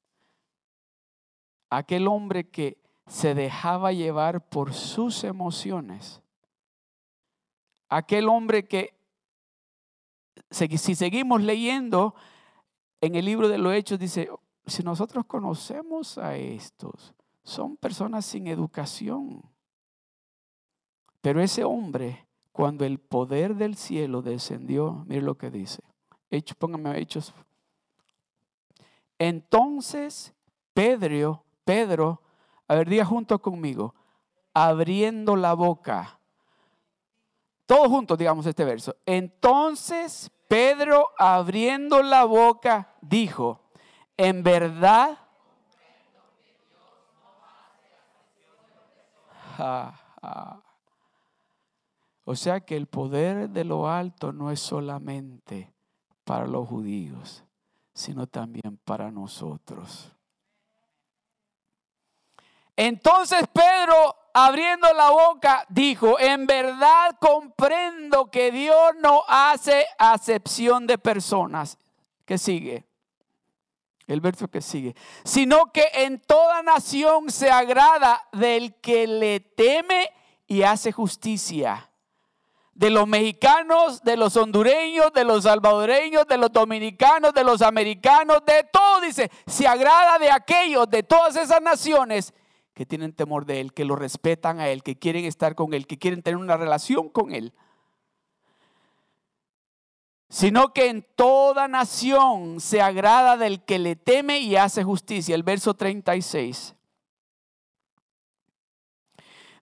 aquel 1.69 2.07
hombre 2.07 2.49
que 2.49 2.77
se 3.07 3.35
dejaba 3.35 3.91
llevar 3.91 4.47
por 4.47 4.73
sus 4.73 5.23
emociones, 5.23 6.21
aquel 7.89 8.29
hombre 8.29 8.67
que, 8.67 8.93
si 10.49 10.95
seguimos 10.95 11.41
leyendo 11.41 12.15
en 13.01 13.15
el 13.15 13.25
libro 13.25 13.49
de 13.49 13.57
los 13.57 13.73
Hechos, 13.73 13.99
dice, 13.99 14.29
si 14.65 14.83
nosotros 14.83 15.25
conocemos 15.25 16.17
a 16.17 16.35
estos, 16.37 17.13
son 17.43 17.77
personas 17.77 18.25
sin 18.25 18.47
educación. 18.47 19.43
Pero 21.21 21.41
ese 21.41 21.63
hombre, 21.63 22.27
cuando 22.51 22.85
el 22.85 22.99
poder 22.99 23.55
del 23.55 23.75
cielo 23.75 24.21
descendió, 24.21 25.03
mire 25.07 25.21
lo 25.21 25.37
que 25.37 25.51
dice. 25.51 25.83
Hechos, 26.35 26.57
póngame 26.57 26.97
hechos. 26.99 27.33
Entonces 29.17 30.33
Pedro, 30.73 31.43
Pedro, 31.63 32.21
a 32.67 32.75
ver, 32.75 32.89
diga 32.89 33.05
junto 33.05 33.41
conmigo, 33.41 33.95
abriendo 34.53 35.35
la 35.35 35.53
boca. 35.53 36.19
Todos 37.65 37.87
juntos 37.87 38.17
digamos 38.17 38.45
este 38.45 38.65
verso. 38.65 38.95
Entonces 39.05 40.31
Pedro, 40.47 41.09
abriendo 41.17 42.03
la 42.03 42.25
boca, 42.25 42.93
dijo, 43.01 43.61
en 44.17 44.43
verdad, 44.43 45.17
o 52.25 52.35
sea 52.35 52.59
que 52.59 52.75
el 52.75 52.87
poder 52.87 53.49
de 53.49 53.63
lo 53.63 53.89
alto 53.89 54.31
no 54.31 54.51
es 54.51 54.59
solamente 54.59 55.74
para 56.25 56.47
los 56.47 56.67
judíos, 56.67 57.43
sino 57.93 58.27
también 58.27 58.77
para 58.83 59.09
nosotros. 59.11 60.11
Entonces 62.75 63.45
Pedro, 63.53 64.15
abriendo 64.33 64.91
la 64.93 65.11
boca, 65.11 65.65
dijo, 65.69 66.19
en 66.19 66.45
verdad 66.45 67.15
comprendo 67.19 68.29
que 68.29 68.51
Dios 68.51 68.91
no 69.01 69.23
hace 69.29 69.85
acepción 69.97 70.85
de 70.87 70.97
personas. 70.97 71.77
¿Qué 72.25 72.37
sigue? 72.37 72.85
El 74.07 74.19
verso 74.19 74.49
que 74.49 74.61
sigue. 74.61 74.95
Sino 75.23 75.71
que 75.71 75.87
en 75.93 76.19
toda 76.19 76.61
nación 76.63 77.31
se 77.31 77.49
agrada 77.49 78.27
del 78.33 78.75
que 78.75 79.07
le 79.07 79.39
teme 79.39 80.09
y 80.47 80.63
hace 80.63 80.91
justicia. 80.91 81.89
De 82.75 82.91
los 82.91 83.07
mexicanos, 83.07 84.03
de 84.03 84.15
los 84.17 84.37
hondureños, 84.37 85.11
de 85.13 85.23
los 85.23 85.45
salvadoreños, 85.45 86.27
de 86.27 86.37
los 86.37 86.51
dominicanos, 86.51 87.33
de 87.33 87.43
los 87.43 87.63
americanos, 87.63 88.43
de 88.45 88.63
todo, 88.71 89.01
dice, 89.01 89.31
se 89.47 89.67
agrada 89.67 90.19
de 90.19 90.29
aquellos, 90.29 90.87
de 90.89 91.01
todas 91.01 91.35
esas 91.35 91.61
naciones 91.61 92.33
que 92.73 92.85
tienen 92.85 93.13
temor 93.13 93.45
de 93.45 93.61
Él, 93.61 93.73
que 93.73 93.85
lo 93.85 93.95
respetan 93.95 94.59
a 94.59 94.67
Él, 94.67 94.83
que 94.83 94.99
quieren 94.99 95.25
estar 95.25 95.55
con 95.55 95.73
Él, 95.73 95.87
que 95.87 95.97
quieren 95.97 96.21
tener 96.21 96.37
una 96.37 96.57
relación 96.57 97.09
con 97.09 97.33
Él 97.33 97.53
sino 100.35 100.73
que 100.73 100.89
en 100.89 101.05
toda 101.15 101.69
nación 101.69 102.59
se 102.59 102.81
agrada 102.81 103.37
del 103.37 103.63
que 103.63 103.79
le 103.79 103.95
teme 103.95 104.39
y 104.39 104.57
hace 104.57 104.83
justicia. 104.83 105.33
El 105.33 105.43
verso 105.43 105.75
36. 105.75 106.74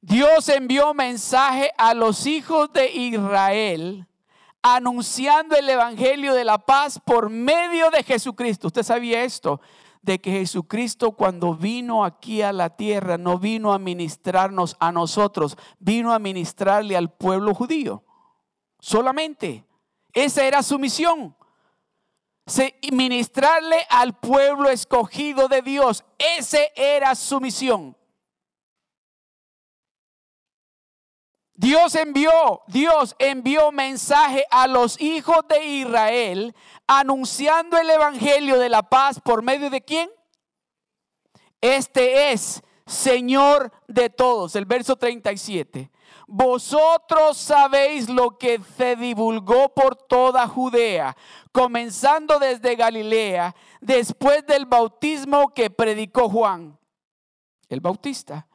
Dios 0.06 0.50
envió 0.50 0.94
mensaje 0.94 1.72
a 1.78 1.94
los 1.94 2.28
hijos 2.28 2.74
de 2.74 2.92
Israel 2.92 4.06
anunciando 4.62 5.56
el 5.56 5.70
Evangelio 5.70 6.34
de 6.34 6.44
la 6.44 6.58
paz 6.58 7.00
por 7.00 7.30
medio 7.30 7.90
de 7.90 8.04
Jesucristo. 8.04 8.68
¿Usted 8.68 8.84
sabía 8.84 9.24
esto? 9.24 9.62
De 10.02 10.20
que 10.20 10.32
Jesucristo 10.32 11.14
cuando 11.14 11.56
vino 11.56 12.04
aquí 12.04 12.42
a 12.42 12.52
la 12.52 12.70
tierra 12.70 13.18
no 13.18 13.40
vino 13.40 13.72
a 13.72 13.80
ministrarnos 13.80 14.76
a 14.82 14.92
nosotros, 14.92 15.58
vino 15.80 16.14
a 16.14 16.20
ministrarle 16.20 16.98
al 16.98 17.10
pueblo 17.10 17.54
judío. 17.54 18.04
Solamente. 18.80 19.66
Esa 20.12 20.46
era 20.46 20.64
su 20.64 20.80
misión. 20.80 21.34
ministrarle 22.92 23.86
al 23.90 24.20
pueblo 24.20 24.70
escogido 24.70 25.48
de 25.48 25.62
Dios. 25.62 26.04
Esa 26.18 26.60
era 26.76 27.16
su 27.16 27.40
misión. 27.40 27.96
Dios 31.56 31.94
envió, 31.96 32.64
Dios 32.68 33.16
envió 33.20 33.72
mensaje 33.72 34.44
a 34.50 34.68
los 34.68 35.00
hijos 35.00 35.48
de 35.48 35.64
Israel 35.64 36.56
anunciando 36.88 37.78
el 37.78 37.90
evangelio 37.90 38.58
de 38.58 38.70
la 38.70 38.84
paz 38.84 39.20
por 39.22 39.44
medio 39.44 39.70
de 39.70 39.82
quién? 39.82 40.10
Este 41.62 42.32
es 42.32 42.64
Señor 42.86 43.72
de 43.88 44.10
todos. 44.10 44.56
El 44.56 44.66
verso 44.66 44.96
37. 44.96 45.92
Vosotros 46.28 47.38
sabéis 47.38 48.10
lo 48.10 48.38
que 48.38 48.60
se 48.78 48.96
divulgó 48.96 49.74
por 49.74 49.96
toda 49.96 50.48
Judea, 50.48 51.16
comenzando 51.52 52.40
desde 52.40 52.76
Galilea, 52.76 53.56
después 53.82 54.46
del 54.46 54.66
bautismo 54.66 55.54
que 55.54 55.70
predicó 55.70 56.30
Juan, 56.30 56.80
el 57.70 57.82
Bautista. 57.82 58.48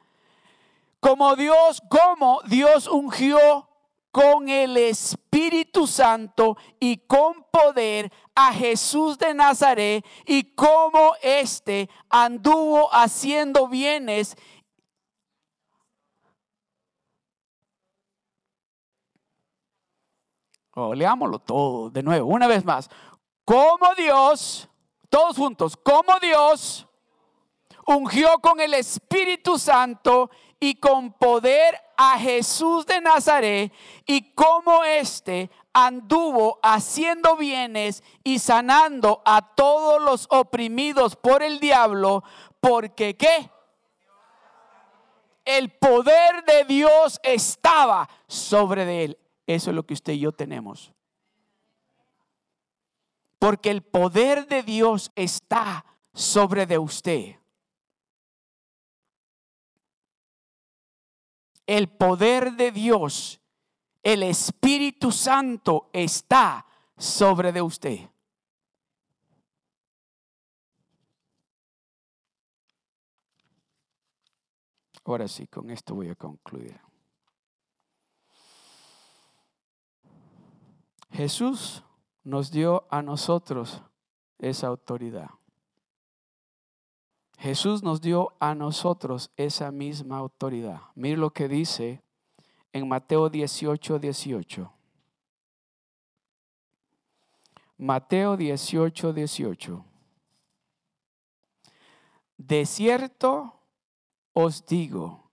Como 0.99 1.35
Dios, 1.35 1.81
como 1.89 2.41
Dios 2.45 2.87
ungió 2.87 3.67
con 4.11 4.49
el 4.49 4.75
Espíritu 4.77 5.87
Santo 5.87 6.57
y 6.79 6.97
con 6.97 7.45
poder 7.51 8.11
a 8.35 8.51
Jesús 8.53 9.17
de 9.17 9.33
Nazaret 9.33 10.05
y 10.25 10.55
como 10.55 11.13
éste 11.21 11.89
anduvo 12.09 12.89
haciendo 12.93 13.67
bienes 13.67 14.35
Oh, 20.81 20.95
leámoslo 20.95 21.39
todo 21.39 21.89
de 21.89 22.01
nuevo, 22.01 22.29
una 22.29 22.47
vez 22.47 22.63
más. 22.63 22.89
Como 23.43 23.93
Dios, 23.97 24.69
todos 25.09 25.35
juntos, 25.35 25.75
como 25.75 26.17
Dios 26.21 26.87
ungió 27.85 28.39
con 28.39 28.61
el 28.61 28.73
Espíritu 28.73 29.59
Santo 29.59 30.29
y 30.59 30.75
con 30.75 31.13
poder 31.13 31.79
a 31.95 32.19
Jesús 32.19 32.85
de 32.85 32.99
Nazaret 33.01 33.73
y 34.05 34.33
como 34.33 34.83
éste 34.83 35.49
anduvo 35.73 36.59
haciendo 36.61 37.37
bienes 37.37 38.03
y 38.23 38.39
sanando 38.39 39.21
a 39.25 39.53
todos 39.55 40.01
los 40.01 40.27
oprimidos 40.29 41.15
por 41.15 41.43
el 41.43 41.59
diablo, 41.59 42.23
porque 42.59 43.15
qué? 43.15 43.49
El 45.45 45.71
poder 45.71 46.43
de 46.45 46.65
Dios 46.65 47.19
estaba 47.23 48.09
sobre 48.27 48.85
de 48.85 49.03
él. 49.05 49.19
Eso 49.47 49.71
es 49.71 49.75
lo 49.75 49.83
que 49.83 49.93
usted 49.93 50.13
y 50.13 50.19
yo 50.19 50.31
tenemos. 50.31 50.93
Porque 53.39 53.71
el 53.71 53.81
poder 53.81 54.47
de 54.47 54.63
Dios 54.63 55.11
está 55.15 55.85
sobre 56.13 56.65
de 56.65 56.77
usted. 56.77 57.39
El 61.69 61.87
poder 61.87 62.53
de 62.53 62.71
Dios, 62.71 63.39
el 64.01 64.23
Espíritu 64.23 65.11
Santo 65.11 65.91
está 65.93 66.65
sobre 66.97 67.51
de 67.51 67.61
usted. 67.61 68.09
Ahora 75.05 75.27
sí, 75.27 75.45
con 75.45 75.69
esto 75.69 75.93
voy 75.93 76.09
a 76.09 76.15
concluir. 76.15 76.81
Jesús 81.11 81.83
nos 82.23 82.49
dio 82.49 82.87
a 82.89 83.03
nosotros 83.03 83.83
esa 84.39 84.65
autoridad. 84.65 85.38
Jesús 87.39 87.83
nos 87.83 88.01
dio 88.01 88.33
a 88.41 88.53
nosotros 88.53 89.31
esa 89.37 89.71
misma 89.71 90.17
autoridad. 90.17 90.81
Mire 90.93 91.15
lo 91.15 91.31
que 91.31 91.47
dice 91.47 92.03
en 92.73 92.85
Mateo 92.85 93.29
18, 93.29 93.97
18. 93.97 94.73
Mateo 97.77 98.35
18, 98.35 99.13
18. 99.13 99.85
De 102.35 102.65
cierto 102.65 103.61
os 104.33 104.65
digo 104.65 105.31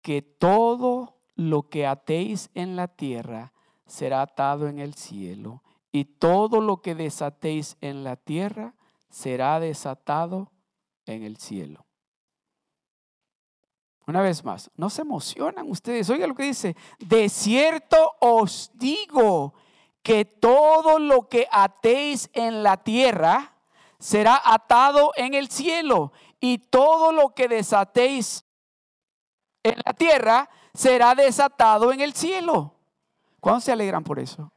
que 0.00 0.22
todo 0.22 1.18
lo 1.34 1.68
que 1.68 1.86
atéis 1.86 2.48
en 2.54 2.76
la 2.76 2.88
tierra 2.88 3.52
será 3.86 4.22
atado 4.22 4.68
en 4.68 4.78
el 4.78 4.94
cielo, 4.94 5.62
y 5.92 6.06
todo 6.06 6.62
lo 6.62 6.80
que 6.80 6.94
desatéis 6.94 7.76
en 7.82 8.04
la 8.04 8.16
tierra 8.16 8.74
será 9.10 9.60
desatado 9.60 10.38
en 10.38 10.61
el 11.06 11.36
cielo. 11.36 11.86
Una 14.06 14.20
vez 14.20 14.44
más, 14.44 14.70
no 14.76 14.90
se 14.90 15.02
emocionan 15.02 15.70
ustedes. 15.70 16.10
Oiga 16.10 16.26
lo 16.26 16.34
que 16.34 16.44
dice. 16.44 16.76
De 16.98 17.28
cierto 17.28 18.16
os 18.20 18.70
digo 18.74 19.54
que 20.02 20.24
todo 20.24 20.98
lo 20.98 21.28
que 21.28 21.46
atéis 21.50 22.28
en 22.32 22.62
la 22.62 22.76
tierra 22.82 23.54
será 23.98 24.40
atado 24.44 25.12
en 25.16 25.34
el 25.34 25.48
cielo 25.48 26.12
y 26.40 26.58
todo 26.58 27.12
lo 27.12 27.34
que 27.34 27.46
desatéis 27.46 28.44
en 29.62 29.80
la 29.84 29.92
tierra 29.92 30.50
será 30.74 31.14
desatado 31.14 31.92
en 31.92 32.00
el 32.00 32.12
cielo. 32.14 32.74
¿Cuándo 33.38 33.60
se 33.60 33.70
alegran 33.70 34.02
por 34.02 34.18
eso? 34.18 34.50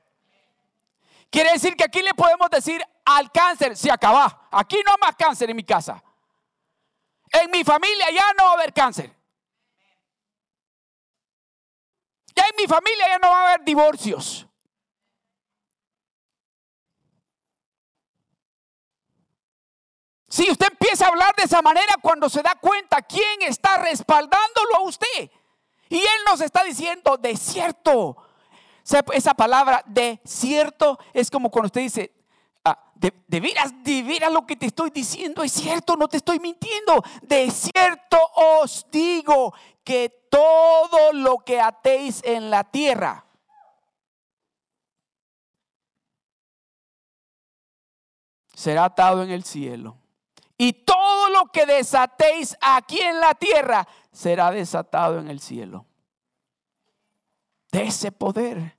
Quiere 1.29 1.51
decir 1.51 1.75
que 1.75 1.83
aquí 1.83 2.01
le 2.01 2.13
podemos 2.13 2.49
decir 2.49 2.81
al 3.03 3.31
cáncer, 3.31 3.77
se 3.77 3.91
acaba. 3.91 4.47
Aquí 4.51 4.77
no 4.85 4.91
hay 4.91 4.97
más 4.99 5.15
cáncer 5.15 5.49
en 5.49 5.55
mi 5.55 5.63
casa. 5.63 6.03
En 7.41 7.51
mi 7.51 7.63
familia 7.63 8.11
ya 8.11 8.33
no 8.37 8.45
va 8.45 8.51
a 8.51 8.53
haber 8.53 8.73
cáncer. 8.73 9.13
Ya 12.35 12.43
en 12.47 12.55
mi 12.57 12.67
familia 12.67 13.07
ya 13.07 13.19
no 13.19 13.29
va 13.29 13.41
a 13.41 13.47
haber 13.49 13.65
divorcios. 13.65 14.47
Si 20.29 20.49
usted 20.49 20.67
empieza 20.69 21.05
a 21.05 21.09
hablar 21.09 21.33
de 21.35 21.43
esa 21.43 21.61
manera 21.61 21.95
cuando 22.01 22.29
se 22.29 22.41
da 22.41 22.55
cuenta 22.55 23.01
quién 23.01 23.41
está 23.41 23.77
respaldándolo 23.77 24.75
a 24.77 24.81
usted. 24.81 25.31
Y 25.89 25.99
él 25.99 26.21
nos 26.25 26.41
está 26.41 26.63
diciendo, 26.63 27.17
de 27.17 27.37
cierto, 27.37 28.17
esa 29.13 29.33
palabra 29.33 29.83
de 29.85 30.19
cierto 30.25 30.99
es 31.13 31.31
como 31.31 31.49
cuando 31.49 31.67
usted 31.67 31.81
dice, 31.81 32.14
ah, 32.65 32.91
de, 32.95 33.13
de, 33.27 33.39
veras, 33.39 33.71
de 33.83 34.03
veras 34.03 34.31
lo 34.31 34.45
que 34.45 34.55
te 34.55 34.65
estoy 34.65 34.89
diciendo 34.89 35.43
es 35.43 35.53
cierto, 35.53 35.95
no 35.95 36.07
te 36.07 36.17
estoy 36.17 36.39
mintiendo. 36.39 37.03
De 37.21 37.49
cierto 37.51 38.19
os 38.35 38.85
digo 38.91 39.53
que 39.83 40.27
todo 40.29 41.13
lo 41.13 41.37
que 41.37 41.61
atéis 41.61 42.21
en 42.25 42.49
la 42.49 42.63
tierra 42.63 43.25
será 48.55 48.85
atado 48.85 49.21
en 49.21 49.29
el 49.29 49.43
cielo. 49.43 49.97
Y 50.57 50.73
todo 50.73 51.29
lo 51.29 51.51
que 51.51 51.65
desatéis 51.65 52.57
aquí 52.61 52.99
en 52.99 53.19
la 53.19 53.35
tierra 53.35 53.87
será 54.11 54.51
desatado 54.51 55.19
en 55.19 55.29
el 55.29 55.41
cielo. 55.41 55.85
De 57.71 57.83
ese 57.83 58.11
poder, 58.11 58.74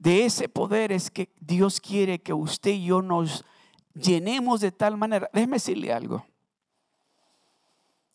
de 0.00 0.24
ese 0.24 0.48
poder 0.48 0.92
es 0.92 1.10
que 1.10 1.30
Dios 1.40 1.78
quiere 1.78 2.22
que 2.22 2.32
usted 2.32 2.70
y 2.70 2.86
yo 2.86 3.02
nos 3.02 3.44
llenemos 3.94 4.62
de 4.62 4.72
tal 4.72 4.96
manera. 4.96 5.28
Déjeme 5.32 5.56
decirle 5.56 5.92
algo. 5.92 6.24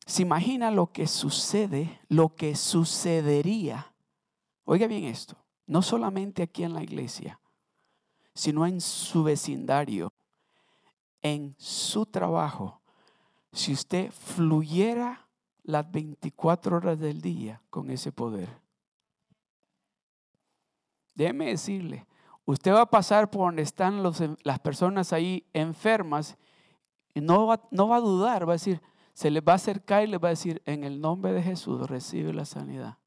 Se 0.08 0.24
imagina 0.24 0.72
lo 0.72 0.92
que 0.92 1.06
sucede, 1.06 2.02
lo 2.10 2.36
que 2.36 2.56
sucedería. 2.56 3.94
Oiga 4.64 4.88
bien 4.88 5.04
esto, 5.04 5.38
no 5.68 5.84
solamente 5.84 6.42
aquí 6.42 6.64
en 6.64 6.74
la 6.74 6.82
iglesia, 6.82 7.40
sino 8.34 8.66
en 8.66 8.82
su 8.82 9.24
vecindario, 9.24 10.12
en 11.22 11.56
su 11.60 12.08
trabajo, 12.08 12.82
si 13.52 13.74
usted 13.74 14.12
fluyera 14.12 15.28
las 15.62 15.90
24 15.92 16.78
horas 16.78 17.00
del 17.00 17.22
día 17.22 17.62
con 17.70 17.92
ese 17.92 18.12
poder. 18.12 18.65
Déjeme 21.16 21.48
decirle, 21.48 22.06
usted 22.46 22.74
va 22.74 22.82
a 22.82 22.90
pasar 22.90 23.32
por 23.32 23.48
donde 23.48 23.64
están 23.64 24.04
las 24.04 24.60
personas 24.60 25.14
ahí 25.14 25.48
enfermas 25.54 26.38
y 27.14 27.22
no 27.22 27.48
va, 27.48 27.62
no 27.72 27.88
va 27.88 27.96
a 27.96 28.02
dudar, 28.02 28.48
va 28.48 28.54
a 28.54 28.56
decir, 28.56 28.82
se 29.14 29.32
les 29.32 29.42
va 29.42 29.54
a 29.54 29.56
acercar 29.56 30.04
y 30.04 30.08
le 30.08 30.18
va 30.18 30.28
a 30.28 30.32
decir, 30.32 30.62
en 30.66 30.84
el 30.84 31.00
nombre 31.00 31.32
de 31.32 31.42
Jesús 31.42 31.90
recibe 31.90 32.34
la 32.34 32.44
sanidad. 32.44 32.98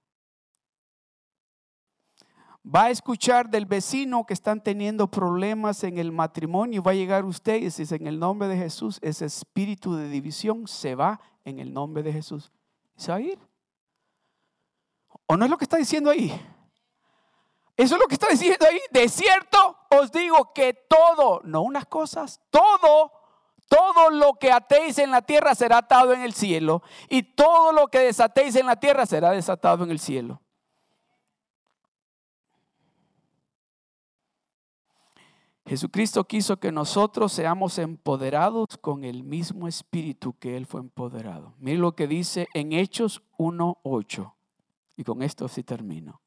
Va 2.65 2.85
a 2.85 2.91
escuchar 2.91 3.49
del 3.49 3.67
vecino 3.67 4.25
que 4.27 4.35
están 4.35 4.63
teniendo 4.63 5.11
problemas 5.11 5.85
en 5.85 5.99
el 5.99 6.13
matrimonio. 6.13 6.83
Va 6.83 6.91
a 6.91 6.95
llegar 6.95 7.25
usted 7.25 7.57
y 7.57 7.65
dice, 7.65 7.95
en 7.95 8.07
el 8.07 8.19
nombre 8.19 8.49
de 8.49 8.57
Jesús, 8.57 8.99
ese 9.01 9.27
espíritu 9.27 9.95
de 9.95 10.09
división 10.09 10.67
se 10.67 10.95
va 10.95 11.21
en 11.45 11.61
el 11.61 11.73
nombre 11.73 12.03
de 12.03 12.13
Jesús. 12.13 12.51
¿Se 12.97 13.11
va 13.11 13.19
a 13.19 13.21
ir? 13.21 13.39
¿O 15.27 15.37
no 15.37 15.45
es 15.45 15.51
lo 15.51 15.57
que 15.57 15.65
está 15.65 15.77
diciendo 15.77 16.11
ahí? 16.11 16.33
Eso 17.79 17.95
es 17.95 18.01
lo 18.01 18.09
que 18.09 18.15
está 18.15 18.27
diciendo 18.29 18.67
ahí. 18.69 18.81
De 18.91 19.09
cierto 19.09 19.79
os 19.89 20.13
digo 20.13 20.53
que 20.53 20.75
todo, 20.75 21.41
no 21.45 21.63
unas 21.63 21.87
cosas, 21.87 22.41
todo 22.51 23.13
todo 23.69 24.11
lo 24.11 24.35
que 24.35 24.51
atéis 24.51 24.99
en 24.99 25.11
la 25.11 25.23
tierra 25.23 25.55
será 25.55 25.79
atado 25.79 26.15
en 26.15 26.23
el 26.23 26.33
cielo 26.33 26.83
y 27.09 27.23
todo 27.23 27.73
lo 27.73 27.89
que 27.89 27.99
desatéis 27.99 28.57
en 28.57 28.67
la 28.67 28.77
tierra 28.77 29.05
será 29.05 29.31
desatado 29.31 29.85
en 29.85 29.91
el 29.91 29.99
cielo. 29.99 30.41
Jesucristo 35.67 36.25
quiso 36.25 36.59
que 36.59 36.73
nosotros 36.73 37.31
seamos 37.31 37.79
empoderados 37.79 38.79
con 38.81 39.05
el 39.05 39.23
mismo 39.23 39.69
espíritu 39.69 40.33
que 40.39 40.57
Él 40.57 40.65
fue 40.65 40.81
empoderado. 40.81 41.53
Mire 41.59 41.77
lo 41.77 41.95
que 41.95 42.07
dice 42.07 42.49
en 42.55 42.73
Hechos 42.73 43.23
1.8. 43.37 44.33
Y 44.97 45.05
con 45.05 45.23
esto 45.23 45.47
sí 45.47 45.63
termino. 45.63 46.23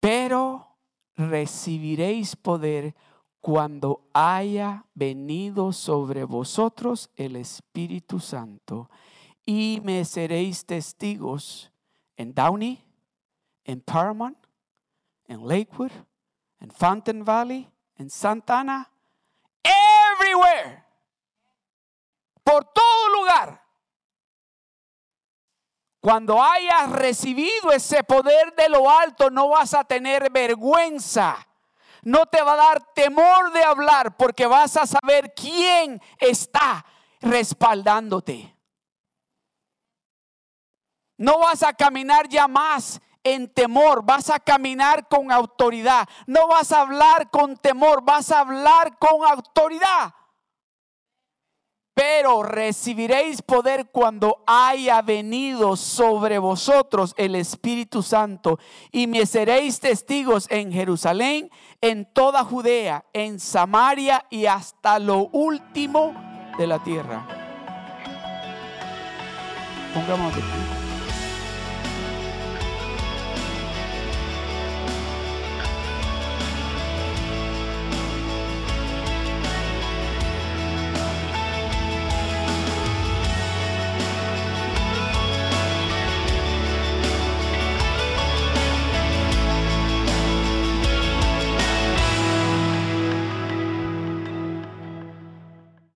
Pero 0.00 0.78
recibiréis 1.16 2.34
poder 2.34 2.94
cuando 3.40 4.08
haya 4.12 4.84
venido 4.94 5.72
sobre 5.72 6.24
vosotros 6.24 7.10
el 7.16 7.36
Espíritu 7.36 8.18
Santo 8.20 8.90
y 9.46 9.80
me 9.82 10.04
seréis 10.04 10.64
testigos 10.64 11.72
en 12.16 12.34
Downey, 12.34 12.84
en 13.64 13.80
Paramount, 13.80 14.36
en 15.26 15.46
Lakewood, 15.46 15.92
en 16.60 16.70
Fountain 16.70 17.24
Valley, 17.24 17.68
en 17.96 18.10
Santana, 18.10 18.90
everywhere, 19.62 20.84
por 22.44 22.64
todo 22.64 23.08
lugar. 23.18 23.69
Cuando 26.00 26.42
hayas 26.42 26.90
recibido 26.92 27.72
ese 27.72 28.02
poder 28.04 28.54
de 28.54 28.68
lo 28.68 28.90
alto, 28.90 29.30
no 29.30 29.48
vas 29.48 29.74
a 29.74 29.84
tener 29.84 30.30
vergüenza 30.30 31.46
no 32.02 32.26
te 32.26 32.42
va 32.42 32.54
a 32.54 32.56
dar 32.56 32.92
temor 32.94 33.52
de 33.52 33.62
hablar 33.62 34.16
porque 34.16 34.46
vas 34.46 34.76
a 34.76 34.86
saber 34.86 35.34
quién 35.34 36.00
está 36.18 36.84
respaldándote. 37.20 38.56
No 41.18 41.38
vas 41.38 41.62
a 41.62 41.74
caminar 41.74 42.28
ya 42.28 42.48
más 42.48 43.00
en 43.22 43.52
temor, 43.52 44.02
vas 44.02 44.30
a 44.30 44.40
caminar 44.40 45.06
con 45.08 45.30
autoridad. 45.30 46.08
No 46.26 46.48
vas 46.48 46.72
a 46.72 46.80
hablar 46.80 47.28
con 47.30 47.56
temor, 47.58 48.02
vas 48.02 48.30
a 48.30 48.40
hablar 48.40 48.96
con 48.98 49.26
autoridad 49.26 50.14
pero 51.94 52.42
recibiréis 52.42 53.42
poder 53.42 53.90
cuando 53.90 54.42
haya 54.46 55.02
venido 55.02 55.76
sobre 55.76 56.38
vosotros 56.38 57.14
el 57.16 57.34
Espíritu 57.34 58.02
Santo 58.02 58.58
y 58.90 59.06
me 59.06 59.26
seréis 59.26 59.80
testigos 59.80 60.46
en 60.50 60.72
Jerusalén, 60.72 61.50
en 61.80 62.06
toda 62.12 62.44
Judea, 62.44 63.04
en 63.12 63.40
Samaria 63.40 64.24
y 64.30 64.46
hasta 64.46 64.98
lo 64.98 65.28
último 65.32 66.14
de 66.58 66.66
la 66.66 66.82
tierra. 66.82 67.26